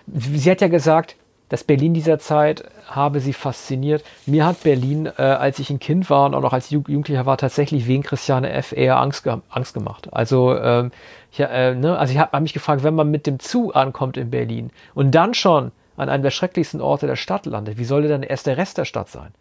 sie 0.06 0.50
hat 0.50 0.60
ja 0.60 0.68
gesagt, 0.68 1.16
das 1.48 1.64
Berlin 1.64 1.94
dieser 1.94 2.20
Zeit 2.20 2.64
habe 2.86 3.18
sie 3.18 3.32
fasziniert. 3.32 4.04
Mir 4.24 4.46
hat 4.46 4.62
Berlin, 4.62 5.06
äh, 5.06 5.22
als 5.22 5.58
ich 5.58 5.68
ein 5.70 5.80
Kind 5.80 6.08
war 6.08 6.26
und 6.26 6.34
auch 6.36 6.40
noch 6.40 6.52
als 6.52 6.70
Ju- 6.70 6.88
Jugendlicher 6.88 7.26
war, 7.26 7.38
tatsächlich 7.38 7.88
wegen 7.88 8.04
Christiane 8.04 8.52
F. 8.52 8.72
eher 8.72 9.00
Angst, 9.00 9.24
ge 9.24 9.38
Angst 9.50 9.74
gemacht. 9.74 10.08
Also, 10.12 10.56
ähm, 10.56 10.92
ich, 11.32 11.40
äh, 11.40 11.74
ne, 11.74 11.98
also 11.98 12.12
ich 12.12 12.18
habe 12.20 12.30
hab 12.32 12.42
mich 12.42 12.52
gefragt, 12.52 12.84
wenn 12.84 12.94
man 12.94 13.10
mit 13.10 13.26
dem 13.26 13.40
Zug 13.40 13.74
ankommt 13.74 14.16
in 14.16 14.30
Berlin 14.30 14.70
und 14.94 15.12
dann 15.12 15.34
schon 15.34 15.72
an 15.96 16.08
einem 16.08 16.22
der 16.22 16.30
schrecklichsten 16.30 16.80
Orte 16.80 17.08
der 17.08 17.16
Stadt 17.16 17.46
landet, 17.46 17.78
wie 17.78 17.84
sollte 17.84 18.08
dann 18.08 18.22
erst 18.22 18.46
der 18.46 18.56
Rest 18.56 18.78
der 18.78 18.84
Stadt 18.84 19.08
sein? 19.08 19.32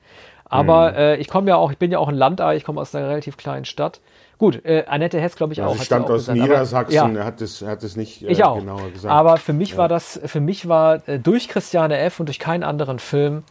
Aber 0.50 0.96
äh, 0.96 1.16
ich 1.18 1.28
komme 1.30 1.48
ja 1.50 1.56
auch, 1.56 1.72
ich 1.72 1.78
bin 1.78 1.92
ja 1.92 2.00
auch 2.00 2.08
ein 2.10 2.16
Landei, 2.16 2.56
ich 2.56 2.64
komme 2.64 2.82
aus 2.82 2.94
einer 2.96 3.08
relativ 3.08 3.38
kleinen 3.38 3.66
Stadt. 3.66 4.00
Gut, 4.38 4.64
äh, 4.66 4.86
Annette 4.88 5.20
Hess, 5.20 5.36
glaube 5.36 5.54
ich, 5.54 5.62
auch. 5.62 5.66
Also 5.68 5.76
hat 5.76 5.76
ich 5.76 5.82
sie 5.82 5.86
stammt 5.88 6.06
auch 6.06 6.10
aus 6.12 6.20
gesagt. 6.22 6.40
Aber- 6.40 6.48
Niedersachsen, 6.48 6.94
ja. 6.96 7.10
er 7.22 7.26
hat 7.26 7.42
es, 7.42 7.62
er 7.62 7.70
hat 7.72 7.84
es 7.84 7.96
nicht 7.96 8.24
äh, 8.24 8.28
Ich 8.28 8.44
auch. 8.44 8.58
genauer 8.58 8.90
gesagt. 8.92 9.14
Aber 9.14 9.38
für 9.38 9.54
mich 9.54 9.78
war 9.78 9.88
das, 9.88 10.20
für 10.26 10.40
mich 10.40 10.68
war 10.68 11.08
äh, 11.08 11.20
durch 11.20 11.50
Christiane 11.50 11.98
F. 11.98 12.20
und 12.20 12.26
durch 12.28 12.40
keinen 12.40 12.64
anderen 12.64 13.00
Film 13.00 13.44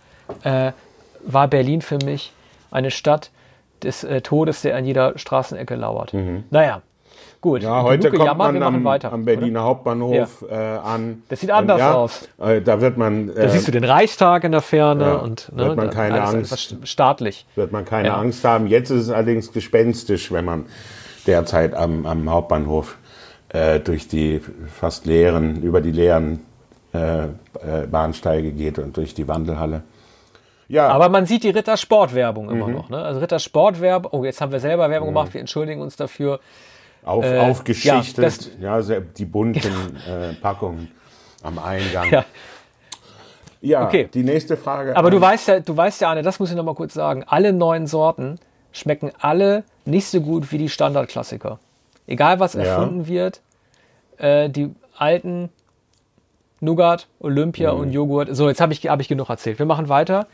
äh, 0.44 0.72
war 1.24 1.46
Berlin 1.48 1.82
für 1.82 1.98
mich 2.04 2.32
eine 2.70 2.90
Stadt 2.90 3.30
des 3.82 4.02
äh, 4.02 4.20
Todes, 4.22 4.62
der 4.62 4.76
an 4.76 4.84
jeder 4.84 5.16
Straßenecke 5.18 5.74
lauert. 5.76 6.12
Naja, 6.50 6.82
gut. 7.40 7.60
Mhm. 7.62 7.66
ja, 7.68 7.82
heute 7.82 8.08
kommt 8.10 8.20
gejammert, 8.22 8.52
wir 8.54 8.60
man 8.60 8.62
machen 8.72 8.74
am, 8.76 8.84
weiter. 8.84 9.12
am 9.12 9.24
Berliner 9.24 9.62
Hauptbahnhof 9.62 10.44
äh, 10.50 10.54
an. 10.54 11.22
Das 11.28 11.40
sieht 11.40 11.50
anders 11.50 11.78
ja, 11.78 11.94
aus. 11.94 12.28
Äh, 12.40 12.60
da 12.62 12.80
wird 12.80 12.96
man, 12.96 13.28
Da 13.34 13.42
äh, 13.42 13.48
siehst 13.50 13.68
du 13.68 13.72
den 13.72 13.84
Reichstag 13.84 14.44
in 14.44 14.52
der 14.52 14.62
Ferne 14.62 15.04
Ja, 15.04 15.14
und 15.16 15.50
ne, 15.54 15.64
wird 15.66 15.76
man 15.76 15.86
da- 15.88 15.92
keine 15.94 16.22
Angst. 16.22 16.76
staatlich. 16.84 17.46
wird 17.54 17.72
man 17.72 17.84
keine 17.84 18.08
Ja. 18.08 18.16
Angst 18.16 18.44
haben. 18.44 18.66
Jetzt 18.66 18.90
ist 18.90 19.02
es 19.02 19.10
allerdings 19.10 19.52
gespenstisch, 19.52 20.32
wenn 20.32 20.44
man 20.44 20.66
derzeit 21.26 21.74
am, 21.74 22.06
am 22.06 22.30
Hauptbahnhof 22.30 22.96
äh, 23.50 23.80
durch 23.80 24.08
die 24.08 24.40
fast 24.78 25.06
leeren, 25.06 25.62
über 25.62 25.80
die 25.80 25.92
leeren 25.92 26.40
äh, 26.94 27.24
äh, 27.24 27.28
Bahnsteige 27.90 28.52
geht 28.52 28.78
und 28.78 28.96
durch 28.96 29.14
die 29.14 29.28
Wandelhalle. 29.28 29.82
Ja, 30.70 30.88
Aber 30.88 31.08
man 31.08 31.24
sieht 31.24 31.44
die 31.44 31.50
Rittersportwerbung 31.50 32.50
immer 32.50 32.66
Mhm. 32.68 32.74
noch. 32.74 32.88
Ne? 32.90 32.98
Also 32.98 33.20
Rittersportwerbung, 33.20 34.10
oh, 34.12 34.24
jetzt 34.24 34.40
haben 34.42 34.52
wir 34.52 34.60
selber 34.60 34.90
Werbung 34.90 35.08
gemacht, 35.08 35.32
wir 35.32 35.40
entschuldigen 35.40 35.80
uns 35.80 35.96
dafür. 35.96 36.40
Auf, 37.04 37.24
äh, 37.24 37.38
aufgeschichtet, 37.38 38.16
ja, 38.18 38.22
das- 38.24 38.50
ja, 38.60 38.82
sehr, 38.82 39.00
die 39.00 39.24
bunten 39.24 39.96
äh, 40.06 40.34
Packungen 40.34 40.90
am 41.42 41.58
Eingang. 41.58 42.10
Ja. 42.10 42.24
Ja, 43.60 43.86
Okay. 43.86 44.08
die 44.14 44.22
nächste 44.22 44.56
Frage. 44.56 44.96
Aber 44.96 45.10
du 45.10 45.16
ähm, 45.16 45.22
weißt 45.22 45.48
ja, 45.48 45.60
du 45.60 45.76
weißt 45.76 46.00
ja, 46.00 46.10
Anne, 46.10 46.22
das 46.22 46.38
muss 46.38 46.50
ich 46.50 46.56
noch 46.56 46.62
mal 46.64 46.74
kurz 46.76 46.94
sagen. 46.94 47.24
Alle 47.26 47.52
neuen 47.52 47.86
Sorten 47.88 48.38
schmecken 48.70 49.10
alle 49.18 49.64
nicht 49.84 50.06
so 50.06 50.20
gut 50.20 50.52
wie 50.52 50.58
die 50.58 50.68
Standardklassiker. 50.68 51.58
Egal 52.06 52.38
was 52.38 52.52
Ja. 52.54 52.60
erfunden 52.62 53.08
wird, 53.08 53.40
äh, 54.18 54.48
die 54.48 54.70
alten 54.96 55.48
Nougat, 56.60 57.08
Olympia 57.20 57.72
Mhm. 57.72 57.80
und 57.80 57.92
Joghurt. 57.92 58.28
So, 58.36 58.48
jetzt 58.48 58.60
habe 58.60 58.72
ich, 58.72 58.86
hab 58.88 59.00
ich 59.00 59.08
genug 59.08 59.28
erzählt. 59.28 59.58
Wir 59.58 59.66
machen 59.66 59.88
weiter. 59.88 60.26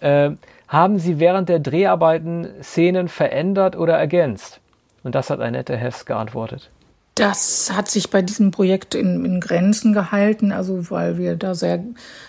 Äh, 0.00 0.30
haben 0.68 0.98
Sie 1.00 1.18
während 1.18 1.48
der 1.48 1.58
Dreharbeiten 1.58 2.48
Szenen 2.62 3.08
verändert 3.08 3.76
oder 3.76 3.96
ergänzt? 3.98 4.60
Und 5.02 5.14
das 5.14 5.30
hat 5.30 5.40
Annette 5.40 5.76
Hess 5.76 6.04
geantwortet. 6.04 6.70
Das 7.14 7.70
hat 7.74 7.88
sich 7.88 8.10
bei 8.10 8.22
diesem 8.22 8.50
Projekt 8.50 8.94
in, 8.94 9.24
in 9.24 9.40
Grenzen 9.40 9.92
gehalten, 9.92 10.52
also 10.52 10.90
weil 10.90 11.18
wir 11.18 11.36
da 11.36 11.54
sehr 11.54 11.82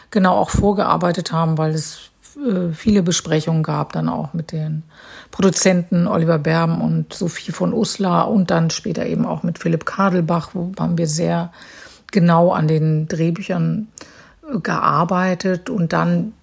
genau 0.10 0.36
auch 0.36 0.50
vorgearbeitet 0.50 1.32
haben, 1.32 1.58
weil 1.58 1.72
es 1.72 2.12
äh, 2.36 2.74
viele 2.74 3.04
Besprechungen 3.04 3.64
gab, 3.64 3.94
dann 3.94 4.10
auch 4.10 4.34
mit 4.34 4.52
den 4.52 4.84
Produzenten 5.32 6.08
Oliver 6.08 6.40
Berben 6.40 6.82
und 6.82 7.14
Sophie 7.14 7.52
von 7.52 7.74
Uslar 7.74 8.30
und 8.30 8.52
dann 8.52 8.70
später 8.70 9.06
eben 9.06 9.26
auch 9.26 9.44
mit 9.44 9.60
Philipp 9.60 9.86
Kadelbach, 9.86 10.52
wo 10.54 10.72
haben 10.80 10.98
wir 10.98 11.08
sehr 11.08 11.52
genau 12.12 12.52
an 12.52 12.68
den 12.68 13.08
Drehbüchern 13.08 13.88
äh, 14.52 14.60
gearbeitet 14.60 15.70
und 15.70 15.94
dann 15.94 16.34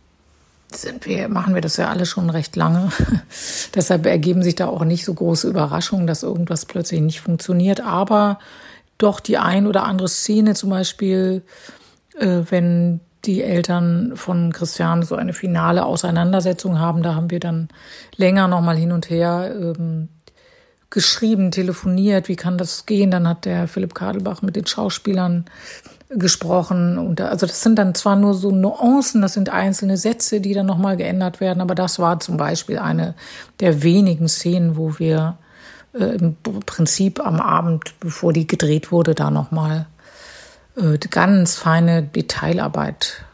sind 0.74 1.06
wir, 1.06 1.28
machen 1.28 1.54
wir 1.54 1.60
das 1.60 1.76
ja 1.76 1.88
alle 1.88 2.06
schon 2.06 2.30
recht 2.30 2.56
lange. 2.56 2.90
Deshalb 3.74 4.06
ergeben 4.06 4.42
sich 4.42 4.54
da 4.54 4.66
auch 4.66 4.84
nicht 4.84 5.04
so 5.04 5.14
große 5.14 5.48
Überraschungen, 5.48 6.06
dass 6.06 6.22
irgendwas 6.22 6.66
plötzlich 6.66 7.00
nicht 7.00 7.20
funktioniert. 7.20 7.80
Aber 7.80 8.38
doch 8.98 9.20
die 9.20 9.38
ein 9.38 9.66
oder 9.66 9.84
andere 9.84 10.08
Szene, 10.08 10.54
zum 10.54 10.70
Beispiel, 10.70 11.42
äh, 12.18 12.42
wenn 12.50 13.00
die 13.24 13.42
Eltern 13.42 14.12
von 14.14 14.52
Christian 14.52 15.02
so 15.02 15.16
eine 15.16 15.32
finale 15.32 15.84
Auseinandersetzung 15.84 16.78
haben, 16.78 17.02
da 17.02 17.14
haben 17.14 17.30
wir 17.30 17.40
dann 17.40 17.68
länger 18.16 18.48
nochmal 18.48 18.76
hin 18.76 18.92
und 18.92 19.10
her 19.10 19.54
ähm, 19.54 20.08
geschrieben, 20.90 21.50
telefoniert, 21.50 22.28
wie 22.28 22.36
kann 22.36 22.58
das 22.58 22.86
gehen? 22.86 23.10
Dann 23.10 23.28
hat 23.28 23.44
der 23.44 23.68
Philipp 23.68 23.94
Kadelbach 23.94 24.42
mit 24.42 24.56
den 24.56 24.66
Schauspielern 24.66 25.44
gesprochen. 26.10 26.98
Und 26.98 27.20
also 27.20 27.46
das 27.46 27.62
sind 27.62 27.78
dann 27.78 27.94
zwar 27.94 28.16
nur 28.16 28.34
so 28.34 28.50
Nuancen, 28.50 29.20
das 29.20 29.34
sind 29.34 29.50
einzelne 29.50 29.96
Sätze, 29.96 30.40
die 30.40 30.54
dann 30.54 30.66
nochmal 30.66 30.96
geändert 30.96 31.40
werden, 31.40 31.60
aber 31.60 31.74
das 31.74 31.98
war 31.98 32.20
zum 32.20 32.36
Beispiel 32.36 32.78
eine 32.78 33.14
der 33.60 33.82
wenigen 33.82 34.28
Szenen, 34.28 34.76
wo 34.76 34.98
wir 34.98 35.36
äh, 35.92 36.04
im 36.04 36.36
Prinzip 36.64 37.24
am 37.24 37.40
Abend, 37.40 37.94
bevor 38.00 38.32
die 38.32 38.46
gedreht 38.46 38.90
wurde, 38.90 39.14
da 39.14 39.30
nochmal 39.30 39.86
äh, 40.76 40.98
ganz 41.10 41.56
feine 41.56 42.02
Detailarbeit 42.02 43.24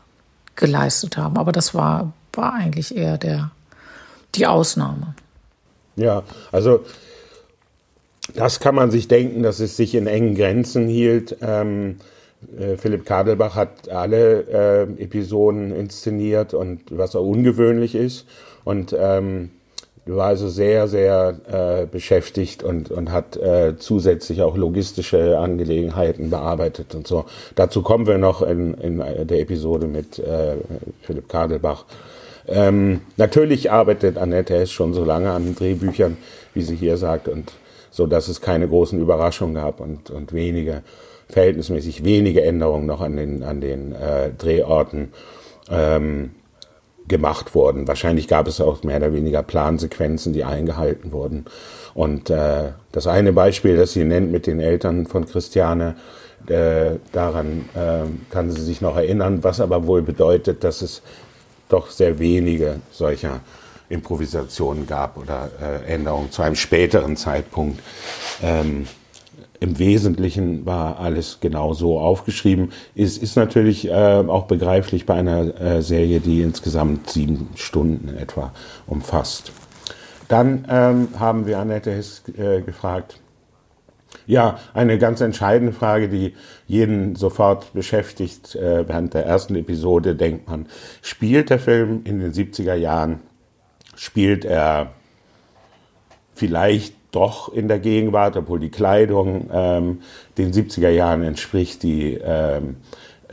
geleistet 0.56 1.16
haben. 1.16 1.36
Aber 1.36 1.52
das 1.52 1.74
war, 1.74 2.12
war 2.32 2.54
eigentlich 2.54 2.96
eher 2.96 3.18
der, 3.18 3.52
die 4.34 4.46
Ausnahme. 4.46 5.14
Ja, 5.96 6.24
also 6.50 6.84
das 8.34 8.58
kann 8.58 8.74
man 8.74 8.90
sich 8.90 9.06
denken, 9.06 9.44
dass 9.44 9.60
es 9.60 9.76
sich 9.76 9.94
in 9.94 10.08
engen 10.08 10.34
Grenzen 10.34 10.88
hielt. 10.88 11.36
Ähm, 11.40 11.98
äh, 12.00 12.13
Philipp 12.76 13.04
Kadelbach 13.04 13.54
hat 13.54 13.88
alle 13.88 14.86
äh, 14.98 15.02
Episoden 15.02 15.74
inszeniert 15.74 16.54
und 16.54 16.80
was 16.90 17.16
auch 17.16 17.26
ungewöhnlich 17.26 17.94
ist 17.94 18.26
und 18.64 18.94
ähm, 18.98 19.50
war 20.06 20.26
also 20.26 20.48
sehr, 20.48 20.86
sehr 20.86 21.40
äh, 21.50 21.86
beschäftigt 21.86 22.62
und, 22.62 22.90
und 22.90 23.10
hat 23.10 23.36
äh, 23.36 23.76
zusätzlich 23.78 24.42
auch 24.42 24.56
logistische 24.56 25.38
Angelegenheiten 25.38 26.30
bearbeitet 26.30 26.94
und 26.94 27.06
so. 27.06 27.24
Dazu 27.54 27.82
kommen 27.82 28.06
wir 28.06 28.18
noch 28.18 28.42
in, 28.42 28.74
in 28.74 28.98
der 28.98 29.40
Episode 29.40 29.86
mit 29.86 30.18
äh, 30.18 30.56
Philipp 31.02 31.28
Kadelbach. 31.28 31.86
Ähm, 32.46 33.00
natürlich 33.16 33.70
arbeitet 33.70 34.18
Annette 34.18 34.54
Hess 34.54 34.70
schon 34.70 34.92
so 34.92 35.04
lange 35.04 35.30
an 35.30 35.54
Drehbüchern, 35.54 36.18
wie 36.52 36.62
sie 36.62 36.76
hier 36.76 36.98
sagt, 36.98 37.28
und 37.28 37.52
so, 37.90 38.06
dass 38.06 38.28
es 38.28 38.40
keine 38.40 38.68
großen 38.68 39.00
Überraschungen 39.00 39.54
gab 39.54 39.80
und, 39.80 40.10
und 40.10 40.32
wenige, 40.32 40.82
verhältnismäßig 41.28 42.04
wenige 42.04 42.42
Änderungen 42.42 42.86
noch 42.86 43.00
an 43.00 43.16
den, 43.16 43.42
an 43.42 43.60
den 43.60 43.92
äh, 43.92 44.30
Drehorten 44.36 45.12
ähm, 45.70 46.30
gemacht 47.06 47.54
wurden. 47.54 47.86
Wahrscheinlich 47.86 48.28
gab 48.28 48.46
es 48.46 48.60
auch 48.60 48.82
mehr 48.82 48.96
oder 48.96 49.12
weniger 49.12 49.42
Plansequenzen, 49.42 50.32
die 50.32 50.44
eingehalten 50.44 51.12
wurden. 51.12 51.44
Und 51.94 52.30
äh, 52.30 52.70
das 52.92 53.06
eine 53.06 53.32
Beispiel, 53.32 53.76
das 53.76 53.92
sie 53.92 54.04
nennt 54.04 54.32
mit 54.32 54.46
den 54.46 54.60
Eltern 54.60 55.06
von 55.06 55.26
Christiane, 55.26 55.96
äh, 56.48 56.96
daran 57.12 57.68
äh, 57.74 58.04
kann 58.30 58.50
sie 58.50 58.62
sich 58.62 58.80
noch 58.80 58.96
erinnern, 58.96 59.42
was 59.42 59.60
aber 59.60 59.86
wohl 59.86 60.02
bedeutet, 60.02 60.64
dass 60.64 60.82
es 60.82 61.02
doch 61.68 61.90
sehr 61.90 62.18
wenige 62.18 62.80
solcher 62.90 63.40
Improvisationen 63.88 64.86
gab 64.86 65.16
oder 65.16 65.50
äh, 65.60 65.92
Änderungen 65.92 66.30
zu 66.30 66.42
einem 66.42 66.56
späteren 66.56 67.16
Zeitpunkt. 67.16 67.80
Ähm, 68.42 68.86
Im 69.60 69.78
Wesentlichen 69.78 70.66
war 70.66 70.98
alles 70.98 71.38
genau 71.40 71.74
so 71.74 71.98
aufgeschrieben. 71.98 72.72
Es 72.94 73.18
ist 73.18 73.36
natürlich 73.36 73.88
äh, 73.88 73.92
auch 73.92 74.46
begreiflich 74.46 75.06
bei 75.06 75.14
einer 75.14 75.60
äh, 75.60 75.82
Serie, 75.82 76.20
die 76.20 76.42
insgesamt 76.42 77.10
sieben 77.10 77.48
Stunden 77.54 78.14
etwa 78.16 78.52
umfasst. 78.86 79.52
Dann 80.28 80.66
ähm, 80.68 81.08
haben 81.18 81.46
wir 81.46 81.58
Annette 81.58 81.92
Hess 81.92 82.22
äh, 82.36 82.62
gefragt, 82.62 83.20
ja, 84.26 84.58
eine 84.72 84.98
ganz 84.98 85.20
entscheidende 85.20 85.72
Frage, 85.72 86.08
die 86.08 86.34
jeden 86.66 87.14
sofort 87.14 87.72
beschäftigt. 87.74 88.54
Äh, 88.54 88.88
während 88.88 89.14
der 89.14 89.26
ersten 89.26 89.54
Episode 89.54 90.14
denkt 90.14 90.48
man, 90.48 90.66
spielt 91.02 91.50
der 91.50 91.58
Film 91.58 92.02
in 92.04 92.20
den 92.20 92.32
70er 92.32 92.74
Jahren? 92.74 93.20
Spielt 93.96 94.44
er 94.44 94.92
vielleicht 96.34 96.94
doch 97.14 97.52
in 97.52 97.68
der 97.68 97.78
Gegenwart, 97.78 98.36
obwohl 98.36 98.60
die 98.60 98.70
Kleidung 98.70 99.48
ähm, 99.52 100.00
den 100.38 100.52
70er 100.52 100.90
Jahren 100.90 101.22
entspricht, 101.22 101.82
die, 101.82 102.14
ähm, 102.14 102.76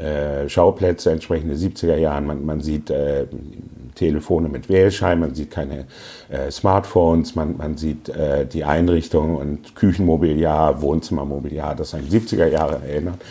äh, 0.02 0.50
Schauplätze 0.50 1.12
entsprechende 1.12 1.56
70er 1.56 1.96
Jahren. 1.96 2.26
Man, 2.26 2.46
man 2.46 2.62
sieht 2.62 2.89
äh, 2.89 3.26
Telefone 3.96 4.50
mit 4.50 4.70
Wählschein, 4.70 5.20
man 5.20 5.36
sieht 5.36 5.52
keine 5.52 5.86
äh, 6.30 6.50
Smartphones, 6.50 7.36
man, 7.36 7.58
man 7.58 7.78
sieht 7.78 8.10
äh, 8.10 8.46
die 8.46 8.63
Einrichtung 8.63 9.36
und 9.36 9.76
Küchenmobiliar, 9.76 10.82
Wohnzimmermobiliar, 10.82 11.76
das 11.76 11.94
an 11.94 12.02
70er 12.02 12.48
Jahre 12.48 12.82
erinnert. 12.88 13.22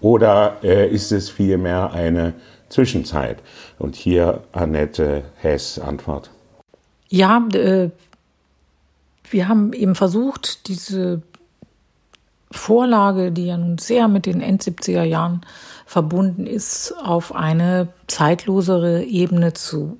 Oder 0.00 0.58
äh, 0.62 0.88
ist 0.88 1.10
es 1.10 1.30
vielmehr 1.30 1.92
eine 1.92 2.34
Zwischenzeit? 2.68 3.38
Und 3.78 3.96
hier 3.96 4.40
Annette 4.52 5.22
Hess 5.36 5.78
Antwort. 5.78 6.30
Ja, 7.08 7.48
äh, 7.54 7.90
wir 9.30 9.48
haben 9.48 9.72
eben 9.72 9.94
versucht, 9.94 10.68
diese 10.68 11.22
Vorlage, 12.50 13.30
die 13.30 13.46
ja 13.46 13.56
nun 13.56 13.78
sehr 13.78 14.08
mit 14.08 14.26
den 14.26 14.40
End-70er 14.40 15.04
Jahren 15.04 15.42
verbunden 15.86 16.46
ist, 16.46 16.92
auf 17.02 17.34
eine 17.34 17.88
zeitlosere 18.06 19.04
Ebene 19.04 19.52
zu 19.52 19.98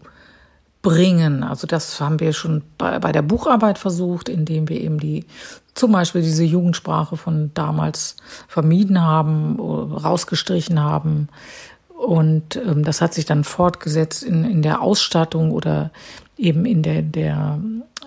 bringen. 0.82 1.42
Also 1.42 1.66
das 1.66 2.00
haben 2.00 2.20
wir 2.20 2.32
schon 2.32 2.62
bei, 2.78 2.98
bei 2.98 3.12
der 3.12 3.22
Bucharbeit 3.22 3.78
versucht, 3.78 4.28
indem 4.28 4.68
wir 4.68 4.80
eben 4.80 4.98
die 4.98 5.26
zum 5.74 5.92
Beispiel 5.92 6.22
diese 6.22 6.44
Jugendsprache 6.44 7.16
von 7.16 7.52
damals 7.54 8.16
vermieden 8.48 9.00
haben, 9.00 9.60
rausgestrichen 9.60 10.80
haben. 10.80 11.28
Und 12.00 12.56
ähm, 12.56 12.82
das 12.82 13.02
hat 13.02 13.12
sich 13.12 13.26
dann 13.26 13.44
fortgesetzt 13.44 14.22
in, 14.22 14.44
in 14.44 14.62
der 14.62 14.80
Ausstattung 14.80 15.50
oder 15.50 15.90
eben 16.38 16.64
in 16.64 16.82
der, 16.82 17.02
der, 17.02 17.58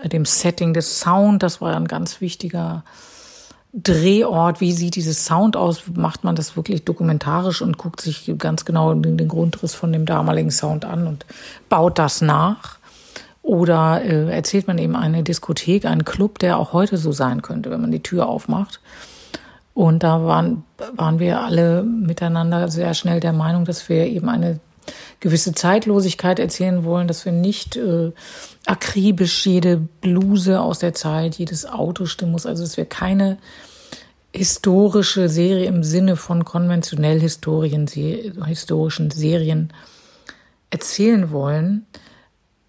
dem 0.04 0.26
Setting 0.26 0.74
des 0.74 1.00
Sound. 1.00 1.44
Das 1.44 1.62
war 1.62 1.76
ein 1.76 1.88
ganz 1.88 2.20
wichtiger 2.20 2.84
Drehort, 3.72 4.62
wie 4.62 4.72
sieht 4.72 4.96
dieses 4.96 5.26
Sound 5.28 5.56
aus? 5.56 5.84
Macht 5.94 6.24
man 6.24 6.36
das 6.36 6.56
wirklich 6.56 6.84
dokumentarisch 6.86 7.62
und 7.62 7.78
guckt 7.78 8.02
sich 8.02 8.34
ganz 8.40 8.66
genau 8.66 8.96
den, 8.96 9.16
den 9.16 9.28
Grundriss 9.28 9.76
von 9.76 9.94
dem 9.94 10.08
damaligen 10.08 10.50
Sound 10.50 10.86
an 10.86 11.06
und 11.06 11.28
baut 11.70 12.00
das 12.00 12.22
nach? 12.22 12.80
Oder 13.44 14.02
äh, 14.04 14.32
erzählt 14.32 14.66
man 14.66 14.80
eben 14.80 14.96
eine 14.96 15.22
Diskothek, 15.22 15.86
einen 15.86 16.04
Club, 16.04 16.40
der 16.40 16.58
auch 16.58 16.74
heute 16.74 16.98
so 16.98 17.12
sein 17.12 17.44
könnte, 17.44 17.70
wenn 17.70 17.82
man 17.82 17.92
die 17.92 18.02
Tür 18.02 18.28
aufmacht? 18.28 18.80
Und 19.74 20.04
da 20.04 20.24
waren, 20.24 20.64
waren 20.96 21.20
wir 21.20 21.42
alle 21.42 21.84
miteinander 21.84 22.70
sehr 22.70 22.94
schnell 22.94 23.20
der 23.20 23.34
Meinung, 23.34 23.66
dass 23.66 23.90
wir 23.90 24.06
eben 24.06 24.30
eine 24.30 24.60
gewisse 25.20 25.54
Zeitlosigkeit 25.54 26.40
erzählen 26.40 26.84
wollen, 26.84 27.08
dass 27.08 27.26
wir 27.26 27.32
nicht 27.32 27.76
äh, 27.78 28.12
akribisch 28.66 29.46
jede 29.46 29.78
Bluse 29.78 30.62
aus 30.62 30.80
der 30.80 30.94
Zeit, 30.94 31.36
jedes 31.36 31.66
Auto 31.66 32.06
stimmen 32.06 32.34
muss, 32.34 32.46
also 32.46 32.64
dass 32.64 32.78
wir 32.78 32.86
keine 32.86 33.38
historische 34.34 35.30
Serie 35.30 35.66
im 35.66 35.84
Sinne 35.84 36.18
von 36.18 36.44
konventionell 36.44 37.20
historischen 37.20 37.88
Serien 39.12 39.72
erzählen 40.70 41.32
wollen. 41.32 41.86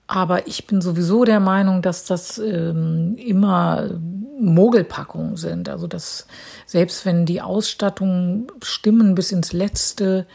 Aber 0.07 0.47
ich 0.47 0.67
bin 0.67 0.81
sowieso 0.81 1.25
der 1.25 1.41
Meinung, 1.41 1.81
dass 1.81 2.05
das 2.05 2.39
ähm, 2.39 3.17
immer 3.17 3.91
Mogelpackungen 4.39 5.37
sind. 5.37 5.69
Also 5.69 5.87
dass 5.87 6.27
selbst 6.67 7.07
wenn 7.07 7.27
die 7.27 7.41
Ausstattungen 7.41 8.47
stimmen 8.63 9.15
bis 9.15 9.33
ins 9.33 9.53
Letzte, 9.53 10.27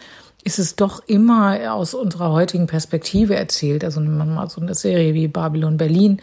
ist 0.44 0.58
es 0.58 0.76
doch 0.76 1.04
immer 1.06 1.74
aus 1.74 1.94
unserer 1.94 2.32
heutigen 2.32 2.66
Perspektive 2.66 3.36
erzählt. 3.36 3.84
Also 3.84 4.00
man 4.00 4.34
mal 4.34 4.50
so 4.50 4.62
eine 4.62 4.74
Serie 4.74 5.14
wie 5.14 5.28
Babylon 5.28 5.78
Berlin, 5.78 6.22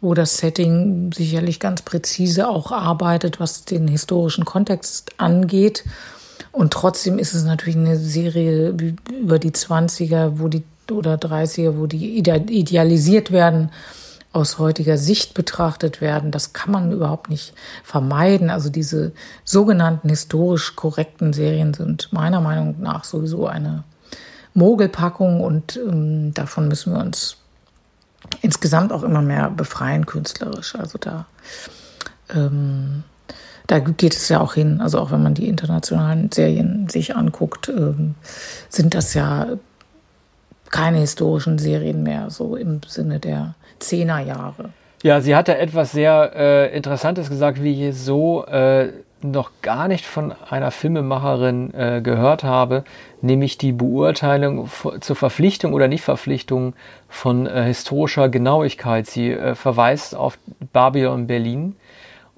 wo 0.00 0.14
das 0.14 0.38
Setting 0.38 1.12
sicherlich 1.12 1.60
ganz 1.60 1.82
präzise 1.82 2.48
auch 2.48 2.72
arbeitet, 2.72 3.38
was 3.38 3.64
den 3.64 3.86
historischen 3.86 4.44
Kontext 4.44 5.12
angeht. 5.18 5.84
Und 6.52 6.72
trotzdem 6.72 7.18
ist 7.18 7.34
es 7.34 7.44
natürlich 7.44 7.76
eine 7.76 7.96
Serie 7.96 8.74
über 9.20 9.38
die 9.38 9.52
20er, 9.52 10.40
wo 10.40 10.48
die 10.48 10.64
oder 10.92 11.14
30er, 11.14 11.78
wo 11.78 11.86
die 11.86 12.18
idealisiert 12.18 13.30
werden 13.30 13.70
aus 14.32 14.58
heutiger 14.58 14.96
Sicht 14.96 15.34
betrachtet 15.34 16.00
werden. 16.00 16.30
Das 16.30 16.52
kann 16.52 16.70
man 16.70 16.92
überhaupt 16.92 17.30
nicht 17.30 17.52
vermeiden. 17.82 18.48
Also 18.48 18.70
diese 18.70 19.12
sogenannten 19.44 20.08
historisch 20.08 20.76
korrekten 20.76 21.32
Serien 21.32 21.74
sind 21.74 22.12
meiner 22.12 22.40
Meinung 22.40 22.76
nach 22.80 23.04
sowieso 23.04 23.46
eine 23.46 23.82
Mogelpackung 24.54 25.40
und 25.40 25.76
ähm, 25.76 26.32
davon 26.34 26.68
müssen 26.68 26.92
wir 26.92 27.00
uns 27.00 27.36
insgesamt 28.40 28.92
auch 28.92 29.02
immer 29.02 29.22
mehr 29.22 29.50
befreien 29.50 30.06
künstlerisch. 30.06 30.76
Also 30.76 30.98
da 30.98 31.26
ähm, 32.32 33.02
da 33.66 33.78
geht 33.78 34.14
es 34.16 34.28
ja 34.28 34.40
auch 34.40 34.54
hin. 34.54 34.80
Also 34.80 34.98
auch 34.98 35.12
wenn 35.12 35.22
man 35.22 35.34
die 35.34 35.48
internationalen 35.48 36.30
Serien 36.32 36.88
sich 36.88 37.14
anguckt, 37.14 37.68
ähm, 37.68 38.16
sind 38.68 38.94
das 38.94 39.14
ja 39.14 39.46
keine 40.70 40.98
historischen 40.98 41.58
Serien 41.58 42.02
mehr, 42.02 42.30
so 42.30 42.56
im 42.56 42.80
Sinne 42.86 43.18
der 43.18 43.54
Zehnerjahre. 43.78 44.70
Ja, 45.02 45.20
sie 45.20 45.34
hat 45.34 45.48
da 45.48 45.54
etwas 45.54 45.92
sehr 45.92 46.32
äh, 46.34 46.76
Interessantes 46.76 47.30
gesagt, 47.30 47.62
wie 47.62 47.88
ich 47.88 47.96
so 47.96 48.44
äh, 48.44 48.88
noch 49.22 49.50
gar 49.62 49.88
nicht 49.88 50.06
von 50.06 50.32
einer 50.48 50.70
Filmemacherin 50.70 51.74
äh, 51.74 52.00
gehört 52.02 52.44
habe, 52.44 52.84
nämlich 53.20 53.58
die 53.58 53.72
Beurteilung 53.72 54.68
zur 55.00 55.16
Verpflichtung 55.16 55.72
oder 55.74 55.88
Nichtverpflichtung 55.88 56.74
von 57.08 57.46
äh, 57.46 57.64
historischer 57.64 58.28
Genauigkeit. 58.28 59.06
Sie 59.06 59.30
äh, 59.30 59.54
verweist 59.54 60.14
auf 60.14 60.38
Babylon 60.72 61.26
Berlin 61.26 61.76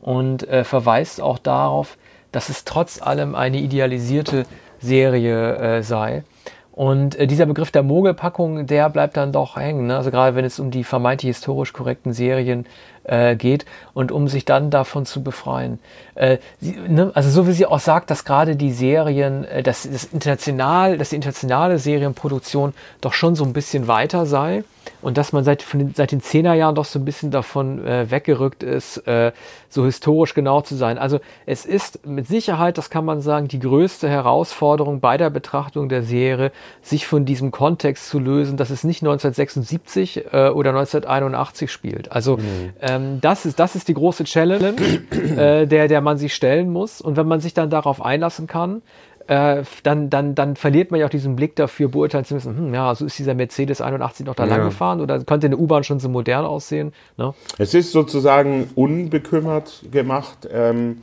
und 0.00 0.48
äh, 0.48 0.64
verweist 0.64 1.20
auch 1.20 1.38
darauf, 1.38 1.96
dass 2.32 2.48
es 2.48 2.64
trotz 2.64 3.02
allem 3.02 3.34
eine 3.34 3.58
idealisierte 3.58 4.46
Serie 4.80 5.82
sei. 5.84 6.24
Und 6.72 7.16
äh, 7.16 7.26
dieser 7.26 7.46
Begriff 7.46 7.70
der 7.70 7.82
Mogelpackung, 7.82 8.66
der 8.66 8.88
bleibt 8.88 9.16
dann 9.16 9.30
doch 9.30 9.56
hängen. 9.56 9.86
Ne? 9.86 9.96
Also 9.96 10.10
gerade 10.10 10.34
wenn 10.34 10.44
es 10.44 10.58
um 10.58 10.70
die 10.70 10.84
vermeintlich 10.84 11.28
historisch 11.36 11.72
korrekten 11.74 12.14
Serien 12.14 12.66
äh, 13.04 13.36
geht 13.36 13.66
und 13.92 14.10
um 14.10 14.26
sich 14.26 14.46
dann 14.46 14.70
davon 14.70 15.04
zu 15.04 15.22
befreien. 15.22 15.78
Äh, 16.14 16.38
sie, 16.60 16.76
ne? 16.88 17.10
Also 17.14 17.28
so 17.30 17.46
wie 17.46 17.52
sie 17.52 17.66
auch 17.66 17.80
sagt, 17.80 18.10
dass 18.10 18.24
gerade 18.24 18.56
die 18.56 18.72
Serien, 18.72 19.44
äh, 19.44 19.62
dass 19.62 19.88
das 19.90 20.04
international, 20.04 20.96
dass 20.96 21.10
die 21.10 21.16
internationale 21.16 21.78
Serienproduktion 21.78 22.72
doch 23.02 23.12
schon 23.12 23.36
so 23.36 23.44
ein 23.44 23.52
bisschen 23.52 23.86
weiter 23.86 24.24
sei 24.24 24.64
und 25.00 25.18
dass 25.18 25.32
man 25.32 25.44
seit, 25.44 25.64
den, 25.72 25.94
seit 25.94 26.12
den 26.12 26.20
Zehnerjahren 26.20 26.74
doch 26.74 26.84
so 26.84 26.98
ein 26.98 27.04
bisschen 27.04 27.30
davon 27.30 27.84
äh, 27.84 28.10
weggerückt 28.10 28.62
ist, 28.62 28.98
äh, 29.06 29.32
so 29.68 29.84
historisch 29.84 30.34
genau 30.34 30.60
zu 30.60 30.76
sein. 30.76 30.98
Also 30.98 31.18
es 31.46 31.64
ist 31.66 32.06
mit 32.06 32.26
Sicherheit, 32.26 32.78
das 32.78 32.90
kann 32.90 33.04
man 33.04 33.20
sagen, 33.20 33.48
die 33.48 33.58
größte 33.58 34.08
Herausforderung 34.08 35.00
bei 35.00 35.16
der 35.16 35.30
Betrachtung 35.30 35.88
der 35.88 36.02
Serie, 36.02 36.52
sich 36.82 37.06
von 37.06 37.24
diesem 37.24 37.50
Kontext 37.50 38.08
zu 38.08 38.18
lösen, 38.18 38.56
dass 38.56 38.70
es 38.70 38.84
nicht 38.84 39.02
1976 39.02 40.26
äh, 40.32 40.48
oder 40.48 40.70
1981 40.70 41.70
spielt. 41.70 42.12
Also 42.12 42.36
mhm. 42.36 42.72
ähm, 42.80 43.20
das, 43.20 43.46
ist, 43.46 43.58
das 43.58 43.74
ist 43.74 43.88
die 43.88 43.94
große 43.94 44.24
Challenge, 44.24 44.74
äh, 45.10 45.66
der, 45.66 45.88
der 45.88 46.00
man 46.00 46.18
sich 46.18 46.34
stellen 46.34 46.70
muss. 46.70 47.00
Und 47.00 47.16
wenn 47.16 47.26
man 47.26 47.40
sich 47.40 47.54
dann 47.54 47.70
darauf 47.70 48.04
einlassen 48.04 48.46
kann, 48.46 48.82
äh, 49.26 49.62
dann, 49.82 50.10
dann, 50.10 50.34
dann 50.34 50.56
verliert 50.56 50.90
man 50.90 51.00
ja 51.00 51.06
auch 51.06 51.10
diesen 51.10 51.36
Blick 51.36 51.56
dafür, 51.56 51.88
beurteilen 51.88 52.24
zu 52.24 52.34
müssen, 52.34 52.56
hm, 52.56 52.74
ja, 52.74 52.94
so 52.94 53.06
ist 53.06 53.18
dieser 53.18 53.34
Mercedes 53.34 53.80
81 53.80 54.26
noch 54.26 54.34
da 54.34 54.46
ja. 54.46 54.56
lang 54.56 54.64
gefahren 54.64 55.00
oder 55.00 55.22
könnte 55.24 55.46
eine 55.46 55.56
U-Bahn 55.56 55.84
schon 55.84 56.00
so 56.00 56.08
modern 56.08 56.44
aussehen. 56.44 56.92
Ne? 57.16 57.34
Es 57.58 57.74
ist 57.74 57.92
sozusagen 57.92 58.70
unbekümmert 58.74 59.84
gemacht. 59.90 60.48
Ähm, 60.50 60.98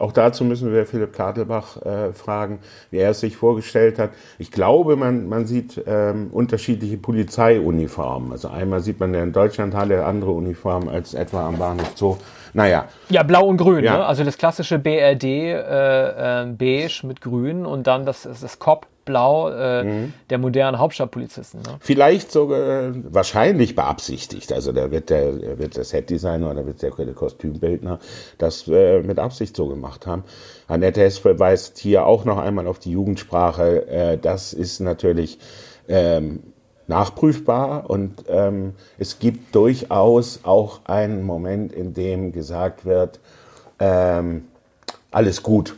auch 0.00 0.12
dazu 0.12 0.44
müssen 0.44 0.72
wir 0.72 0.86
Philipp 0.86 1.12
Kadelbach 1.12 1.76
äh, 1.82 2.14
fragen, 2.14 2.60
wie 2.90 2.96
er 2.96 3.10
es 3.10 3.20
sich 3.20 3.36
vorgestellt 3.36 3.98
hat. 3.98 4.12
Ich 4.38 4.50
glaube, 4.50 4.96
man, 4.96 5.28
man 5.28 5.46
sieht 5.46 5.82
ähm, 5.86 6.28
unterschiedliche 6.32 6.96
Polizeiuniformen. 6.96 8.32
Also 8.32 8.48
einmal 8.48 8.80
sieht 8.80 8.98
man 8.98 9.12
ja 9.12 9.22
in 9.22 9.32
Deutschland 9.32 9.74
alle 9.74 10.06
andere 10.06 10.30
Uniformen 10.30 10.88
als 10.88 11.12
etwa 11.12 11.46
am 11.46 11.58
Bahnhof 11.58 11.92
Zoo. 11.96 12.16
Naja. 12.52 12.86
Ja, 13.08 13.22
blau 13.22 13.46
und 13.46 13.56
grün, 13.56 13.84
ja. 13.84 13.98
ne? 13.98 14.06
Also 14.06 14.24
das 14.24 14.38
klassische 14.38 14.78
BRD 14.78 15.24
äh, 15.24 16.42
äh, 16.42 16.46
beige 16.46 17.02
mit 17.04 17.20
grün 17.20 17.66
und 17.66 17.86
dann 17.86 18.06
das, 18.06 18.22
das 18.22 18.58
Cop 18.58 18.86
blau 19.04 19.50
äh, 19.50 19.84
mhm. 19.84 20.12
der 20.28 20.38
modernen 20.38 20.78
Hauptstadtpolizisten. 20.78 21.62
Ne? 21.62 21.76
Vielleicht 21.80 22.30
sogar 22.30 22.58
äh, 22.58 22.92
wahrscheinlich 23.08 23.74
beabsichtigt. 23.74 24.52
Also 24.52 24.72
da 24.72 24.90
wird 24.90 25.10
der 25.10 25.58
wird 25.58 25.76
der 25.76 25.84
Setdesigner 25.84 26.50
oder 26.50 26.66
wird 26.66 26.82
der, 26.82 26.90
der 26.90 27.14
Kostümbildner 27.14 27.98
das 28.38 28.68
äh, 28.68 29.02
mit 29.02 29.18
Absicht 29.18 29.56
so 29.56 29.66
gemacht 29.66 30.06
haben. 30.06 30.24
Annette 30.68 31.00
Hess 31.00 31.18
verweist 31.18 31.78
hier 31.78 32.06
auch 32.06 32.24
noch 32.24 32.38
einmal 32.38 32.66
auf 32.66 32.78
die 32.78 32.92
Jugendsprache. 32.92 33.88
Äh, 33.88 34.18
das 34.18 34.52
ist 34.52 34.80
natürlich 34.80 35.38
ähm, 35.88 36.40
nachprüfbar 36.90 37.88
und 37.88 38.24
ähm, 38.28 38.74
es 38.98 39.18
gibt 39.18 39.54
durchaus 39.54 40.40
auch 40.42 40.80
einen 40.84 41.22
Moment, 41.22 41.72
in 41.72 41.94
dem 41.94 42.32
gesagt 42.32 42.84
wird, 42.84 43.20
ähm, 43.78 44.48
alles 45.10 45.42
gut. 45.42 45.76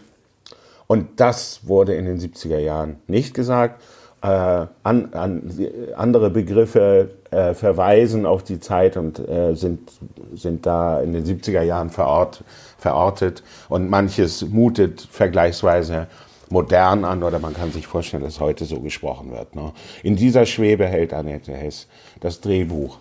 Und 0.89 1.21
das 1.21 1.61
wurde 1.69 1.95
in 1.95 2.07
den 2.07 2.19
70er 2.19 2.59
Jahren 2.59 2.97
nicht 3.07 3.35
gesagt. 3.35 3.81
Äh, 4.23 4.27
an, 4.27 5.13
an, 5.13 5.51
andere 5.97 6.31
Begriffe 6.31 7.11
äh, 7.31 7.55
verweisen 7.55 8.25
auf 8.25 8.43
die 8.43 8.61
Zeit 8.61 8.97
und 8.97 9.19
äh, 9.19 9.55
sind, 9.55 9.91
sind 10.35 10.65
da 10.65 11.01
in 11.01 11.13
den 11.13 11.25
70er 11.25 11.63
Jahren 11.63 11.91
verort, 11.91 12.45
verortet. 12.79 13.43
Und 13.69 13.91
manches 13.91 14.49
mutet 14.49 15.01
vergleichsweise 15.11 16.07
modern 16.53 17.05
an 17.05 17.23
oder 17.23 17.39
man 17.39 17.55
kann 17.55 17.73
sich 17.73 17.87
vorstellen, 17.87 18.23
dass 18.23 18.39
heute 18.39 18.65
so 18.67 18.81
gesprochen 18.81 19.33
wird. 19.33 19.57
Ne? 19.57 19.73
In 20.03 20.17
dieser 20.17 20.47
Schwebe 20.47 20.87
hält 20.87 21.13
Annette 21.15 21.53
Hess 21.53 21.89
das 22.21 22.41
Drehbuch. 22.41 22.99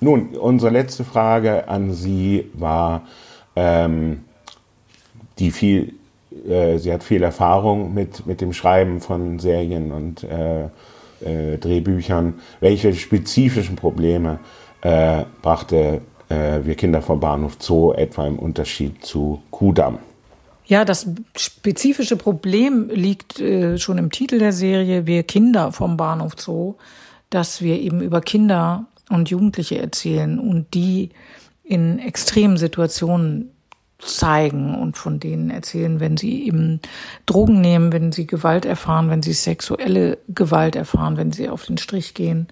Nun, 0.00 0.30
unsere 0.36 0.72
letzte 0.72 1.04
Frage 1.04 1.68
an 1.68 1.92
Sie 1.92 2.50
war, 2.54 3.02
ähm, 3.54 4.24
die 5.38 5.50
viel, 5.50 5.94
äh, 6.48 6.78
sie 6.78 6.92
hat 6.92 7.04
viel 7.04 7.22
Erfahrung 7.22 7.92
mit, 7.92 8.26
mit 8.26 8.40
dem 8.40 8.54
Schreiben 8.54 9.00
von 9.00 9.38
Serien 9.38 9.92
und 9.92 10.24
äh, 10.24 10.64
äh, 11.20 11.58
Drehbüchern. 11.58 12.34
Welche 12.60 12.94
spezifischen 12.94 13.76
Probleme 13.76 14.38
äh, 14.80 15.24
brachte 15.42 16.00
äh, 16.30 16.60
Wir 16.64 16.76
Kinder 16.76 17.02
vom 17.02 17.20
Bahnhof 17.20 17.56
Zoo 17.58 17.92
etwa 17.92 18.26
im 18.26 18.38
Unterschied 18.38 19.04
zu 19.04 19.42
Kudam? 19.50 19.98
Ja, 20.70 20.84
das 20.84 21.04
spezifische 21.34 22.14
Problem 22.14 22.90
liegt 22.90 23.40
äh, 23.40 23.76
schon 23.76 23.98
im 23.98 24.12
Titel 24.12 24.38
der 24.38 24.52
Serie 24.52 25.04
Wir 25.04 25.24
Kinder 25.24 25.72
vom 25.72 25.96
Bahnhof 25.96 26.34
Zoo, 26.38 26.76
dass 27.28 27.60
wir 27.60 27.80
eben 27.80 28.00
über 28.00 28.20
Kinder 28.20 28.86
und 29.08 29.30
Jugendliche 29.30 29.80
erzählen 29.80 30.38
und 30.38 30.72
die 30.74 31.10
in 31.64 31.98
extremen 31.98 32.56
Situationen 32.56 33.50
zeigen 33.98 34.76
und 34.76 34.96
von 34.96 35.18
denen 35.18 35.50
erzählen, 35.50 35.98
wenn 35.98 36.16
sie 36.16 36.44
eben 36.46 36.78
Drogen 37.26 37.60
nehmen, 37.60 37.92
wenn 37.92 38.12
sie 38.12 38.28
Gewalt 38.28 38.64
erfahren, 38.64 39.10
wenn 39.10 39.22
sie 39.22 39.32
sexuelle 39.32 40.18
Gewalt 40.28 40.76
erfahren, 40.76 41.16
wenn 41.16 41.32
sie 41.32 41.48
auf 41.48 41.66
den 41.66 41.78
Strich 41.78 42.14
gehen, 42.14 42.46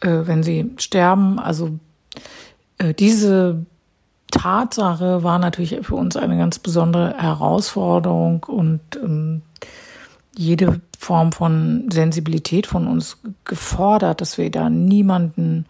äh, 0.00 0.22
wenn 0.24 0.42
sie 0.42 0.70
sterben. 0.78 1.38
Also 1.38 1.78
äh, 2.78 2.94
diese 2.94 3.66
Tatsache 4.30 5.22
war 5.22 5.38
natürlich 5.38 5.78
für 5.82 5.94
uns 5.94 6.16
eine 6.16 6.36
ganz 6.36 6.58
besondere 6.58 7.16
Herausforderung 7.16 8.44
und 8.44 8.80
ähm, 8.96 9.42
jede 10.36 10.80
Form 10.98 11.30
von 11.32 11.88
Sensibilität 11.92 12.66
von 12.66 12.88
uns 12.88 13.18
gefordert, 13.44 14.20
dass 14.20 14.36
wir 14.38 14.50
da 14.50 14.68
niemanden 14.70 15.66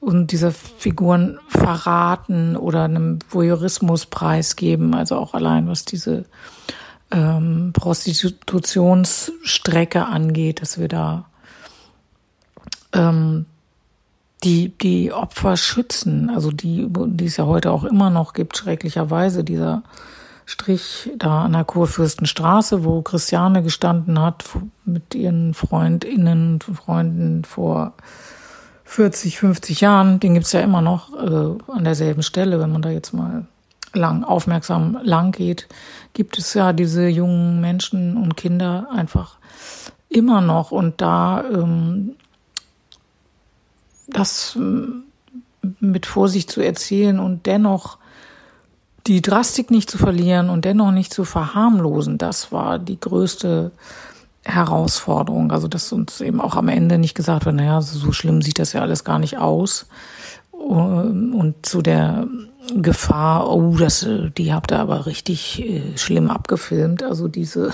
und 0.00 0.32
dieser 0.32 0.52
Figuren 0.52 1.38
verraten 1.48 2.56
oder 2.56 2.84
einem 2.84 3.18
Voyeurismus 3.30 4.04
preisgeben, 4.06 4.94
also 4.94 5.16
auch 5.16 5.34
allein 5.34 5.68
was 5.68 5.84
diese 5.84 6.24
ähm, 7.10 7.72
Prostitutionsstrecke 7.72 10.06
angeht, 10.06 10.62
dass 10.62 10.78
wir 10.78 10.86
da 10.88 11.24
ähm, 12.92 13.46
die, 14.44 14.70
die 14.78 15.12
Opfer 15.12 15.56
schützen, 15.56 16.30
also 16.30 16.50
die, 16.50 16.86
die 16.88 17.26
es 17.26 17.36
ja 17.36 17.46
heute 17.46 17.72
auch 17.72 17.84
immer 17.84 18.10
noch 18.10 18.32
gibt, 18.32 18.56
schrecklicherweise, 18.56 19.44
dieser 19.44 19.82
Strich 20.46 21.10
da 21.16 21.44
an 21.44 21.52
der 21.52 21.64
Kurfürstenstraße, 21.64 22.84
wo 22.84 23.02
Christiane 23.02 23.62
gestanden 23.62 24.20
hat 24.20 24.44
mit 24.84 25.14
ihren 25.14 25.52
Freundinnen, 25.52 26.60
Freunden 26.60 27.44
vor 27.44 27.92
40, 28.84 29.38
50 29.38 29.82
Jahren, 29.82 30.20
den 30.20 30.34
gibt's 30.34 30.52
ja 30.52 30.60
immer 30.60 30.80
noch 30.80 31.12
äh, 31.12 31.72
an 31.72 31.84
derselben 31.84 32.22
Stelle, 32.22 32.58
wenn 32.60 32.72
man 32.72 32.80
da 32.80 32.88
jetzt 32.88 33.12
mal 33.12 33.46
lang 33.92 34.24
aufmerksam 34.24 34.98
lang 35.02 35.32
geht, 35.32 35.68
gibt 36.14 36.38
es 36.38 36.54
ja 36.54 36.72
diese 36.72 37.06
jungen 37.08 37.60
Menschen 37.60 38.16
und 38.16 38.36
Kinder 38.36 38.88
einfach 38.90 39.36
immer 40.08 40.40
noch. 40.40 40.70
Und 40.70 41.00
da 41.00 41.44
ähm, 41.44 42.16
das 44.08 44.56
ähm, 44.56 45.04
mit 45.80 46.06
Vorsicht 46.06 46.50
zu 46.50 46.60
erzählen 46.60 47.18
und 47.18 47.46
dennoch 47.46 47.98
die 49.06 49.22
Drastik 49.22 49.70
nicht 49.70 49.90
zu 49.90 49.96
verlieren 49.98 50.50
und 50.50 50.64
dennoch 50.64 50.90
nicht 50.90 51.12
zu 51.12 51.24
verharmlosen, 51.24 52.18
das 52.18 52.52
war 52.52 52.78
die 52.78 53.00
größte 53.00 53.72
Herausforderung. 54.44 55.50
Also, 55.50 55.68
dass 55.68 55.92
uns 55.92 56.20
eben 56.20 56.40
auch 56.40 56.56
am 56.56 56.68
Ende 56.68 56.98
nicht 56.98 57.14
gesagt 57.14 57.46
wird, 57.46 57.56
naja, 57.56 57.80
so 57.80 58.12
schlimm 58.12 58.42
sieht 58.42 58.58
das 58.58 58.72
ja 58.72 58.82
alles 58.82 59.04
gar 59.04 59.18
nicht 59.18 59.38
aus. 59.38 59.86
Und 60.50 61.54
zu 61.62 61.82
der 61.82 62.26
Gefahr, 62.76 63.50
oh, 63.50 63.76
das, 63.78 64.06
die 64.36 64.52
habt 64.52 64.72
ihr 64.72 64.80
aber 64.80 65.06
richtig 65.06 65.62
äh, 65.64 65.96
schlimm 65.96 66.28
abgefilmt. 66.30 67.02
Also 67.02 67.28
diese 67.28 67.72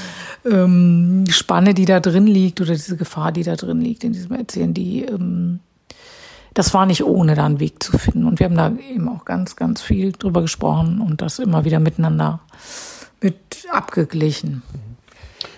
ähm, 0.44 1.24
Spanne, 1.28 1.74
die 1.74 1.84
da 1.84 2.00
drin 2.00 2.26
liegt 2.26 2.60
oder 2.60 2.72
diese 2.72 2.96
Gefahr, 2.96 3.30
die 3.30 3.44
da 3.44 3.54
drin 3.54 3.80
liegt 3.80 4.02
in 4.02 4.12
diesem 4.12 4.34
Erzählen, 4.34 4.74
die, 4.74 5.04
ähm, 5.04 5.60
das 6.54 6.74
war 6.74 6.86
nicht 6.86 7.04
ohne, 7.04 7.34
da 7.34 7.46
einen 7.46 7.60
Weg 7.60 7.82
zu 7.82 7.96
finden. 7.98 8.26
Und 8.26 8.38
wir 8.38 8.46
haben 8.46 8.56
da 8.56 8.72
eben 8.92 9.08
auch 9.08 9.24
ganz, 9.24 9.56
ganz 9.56 9.82
viel 9.82 10.12
drüber 10.12 10.42
gesprochen 10.42 11.00
und 11.00 11.22
das 11.22 11.38
immer 11.38 11.64
wieder 11.64 11.80
miteinander 11.80 12.40
mit 13.20 13.66
abgeglichen. 13.70 14.62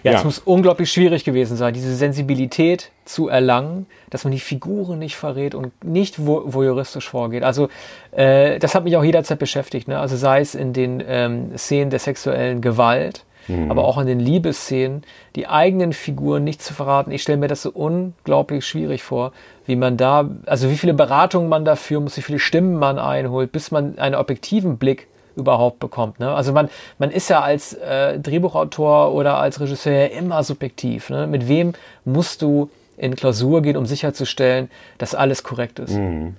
Ja, 0.03 0.13
ja, 0.13 0.19
es 0.19 0.25
muss 0.25 0.39
unglaublich 0.39 0.93
schwierig 0.93 1.25
gewesen 1.25 1.57
sein, 1.57 1.73
diese 1.73 1.95
Sensibilität 1.95 2.91
zu 3.07 3.29
erlangen, 3.29 3.87
dass 4.11 4.25
man 4.25 4.33
die 4.33 4.39
Figuren 4.39 4.99
nicht 4.99 5.17
verrät 5.17 5.55
und 5.55 5.83
nicht 5.83 6.17
voyeuristisch 6.19 7.09
vorgeht. 7.09 7.43
Also 7.43 7.69
äh, 8.13 8.59
das 8.59 8.75
hat 8.75 8.85
mich 8.85 8.97
auch 8.99 9.05
jederzeit 9.05 9.39
beschäftigt. 9.39 9.89
Ne? 9.89 9.99
Also 9.99 10.17
sei 10.17 10.41
es 10.41 10.55
in 10.55 10.75
den 10.75 11.03
ähm, 11.07 11.57
Szenen 11.57 11.89
der 11.89 12.01
sexuellen 12.01 12.61
Gewalt, 12.61 13.25
mhm. 13.49 13.71
aber 13.71 13.85
auch 13.85 13.99
in 13.99 14.07
den 14.07 14.21
Liebesszenen, 14.21 15.03
die 15.37 15.47
eigenen 15.47 15.93
Figuren 15.93 16.45
nicht 16.45 16.63
zu 16.63 16.75
verraten. 16.75 17.11
Ich 17.11 17.23
stelle 17.23 17.39
mir 17.39 17.49
das 17.49 17.63
so 17.63 17.71
unglaublich 17.71 18.67
schwierig 18.67 19.03
vor, 19.03 19.33
wie 19.67 19.77
man 19.77 19.97
da, 19.97 20.31
also 20.47 20.71
wie 20.71 20.77
viele 20.77 20.95
Beratungen 20.95 21.49
man 21.49 21.65
dafür 21.65 22.01
muss, 22.01 22.17
wie 22.17 22.23
viele 22.23 22.39
Stimmen 22.39 22.75
man 22.75 22.99
einholt, 22.99 23.53
bis 23.53 23.71
man 23.71 23.99
einen 23.99 24.15
objektiven 24.15 24.79
Blick 24.79 25.09
überhaupt 25.37 25.81
bekommt. 25.81 26.21
Ne? 26.21 26.33
Also 26.33 26.53
man, 26.53 26.69
man 26.99 27.11
ist 27.11 27.29
ja 27.29 27.41
als 27.41 27.73
äh, 27.75 28.19
Drehbuchautor 28.19 29.13
oder 29.13 29.39
als 29.39 29.61
Regisseur 29.61 30.11
immer 30.11 30.43
subjektiv. 30.45 31.11
Ne? 31.11 31.27
Mit 31.27 31.49
wem 31.49 31.73
musst 32.05 32.43
du 32.43 32.71
in 32.97 33.17
Klausur 33.17 33.63
gehen, 33.63 33.77
um 33.77 33.87
sicherzustellen, 33.87 34.71
dass 34.99 35.15
alles 35.15 35.43
korrekt 35.43 35.79
ist? 35.81 35.95
Mhm. 35.95 36.37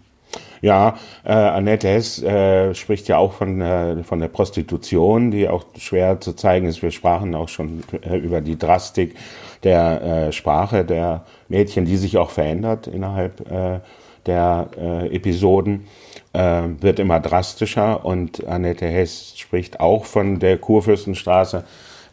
Ja, 0.62 0.96
äh, 1.24 1.32
Annette 1.32 1.88
Hess 1.88 2.22
äh, 2.22 2.74
spricht 2.74 3.08
ja 3.08 3.18
auch 3.18 3.34
von, 3.34 3.62
äh, 3.62 4.04
von 4.04 4.20
der 4.20 4.30
Prostitution, 4.30 5.32
die 5.32 5.48
auch 5.48 5.66
schwer 5.78 6.20
zu 6.20 6.34
zeigen 6.34 6.68
ist. 6.68 6.82
Wir 6.82 6.92
sprachen 6.92 7.36
auch 7.36 7.50
schon 7.50 7.84
äh, 8.02 8.18
über 8.18 8.42
die 8.42 8.58
Drastik 8.58 9.16
der 9.64 10.02
äh, 10.02 10.32
Sprache 10.32 10.86
der 10.86 11.26
Mädchen, 11.50 11.86
die 11.86 11.98
sich 11.98 12.18
auch 12.18 12.30
verändert 12.30 12.88
innerhalb 12.88 13.52
äh, 13.52 13.80
der 14.26 14.70
äh, 14.78 15.16
Episoden 15.16 15.88
äh, 16.34 16.64
wird 16.82 17.00
immer 17.00 17.20
drastischer 17.20 18.06
und 18.06 18.46
Annette 18.48 18.88
Hess 18.88 19.34
spricht 19.38 19.80
auch 19.80 20.06
von 20.06 20.40
der 20.40 20.58
Kurfürstenstraße, 20.58 21.64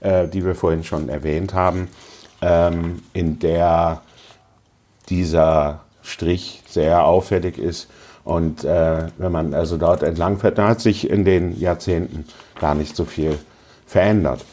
äh, 0.01 0.29
die 0.29 0.45
wir 0.45 0.55
vorhin 0.55 0.85
schon 0.85 1.09
erwähnt 1.09 1.55
haben, 1.55 1.89
ähm, 2.41 3.03
in 3.13 3.39
der 3.39 4.03
dieser 5.09 5.81
Strich 6.03 6.63
sehr 6.69 7.05
auffällig 7.05 7.59
ist. 7.59 7.89
Und 8.25 8.65
äh, 8.65 9.07
wenn 9.19 9.33
man 9.33 9.53
also 9.55 9.77
dort 9.77 10.03
entlang 10.03 10.39
fährt, 10.39 10.59
dann 10.59 10.69
hat 10.69 10.81
sich 10.81 11.11
in 11.11 11.25
den 11.25 11.59
Jahrzehnten 11.59 12.25
gar 12.61 12.75
nicht 12.75 12.95
so 12.95 13.05
viel 13.05 13.39
verändert. 13.87 14.45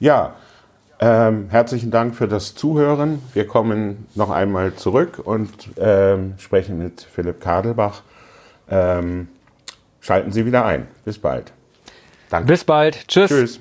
Ja, 0.00 0.34
ähm, 0.98 1.46
herzlichen 1.50 1.90
Dank 1.90 2.14
für 2.14 2.28
das 2.28 2.54
Zuhören. 2.54 3.22
Wir 3.32 3.46
kommen 3.46 4.06
noch 4.14 4.30
einmal 4.30 4.74
zurück 4.74 5.20
und 5.22 5.50
ähm, 5.78 6.34
sprechen 6.38 6.78
mit 6.78 7.00
Philipp 7.00 7.40
Kadelbach 7.40 8.02
ähm, 8.68 9.28
schalten 10.00 10.32
Sie 10.32 10.46
wieder 10.46 10.64
ein. 10.64 10.88
Bis 11.04 11.18
bald. 11.18 11.52
Danke. 12.28 12.46
Bis 12.46 12.64
bald. 12.64 13.08
Tschüss. 13.08 13.28
Tschüss. 13.28 13.60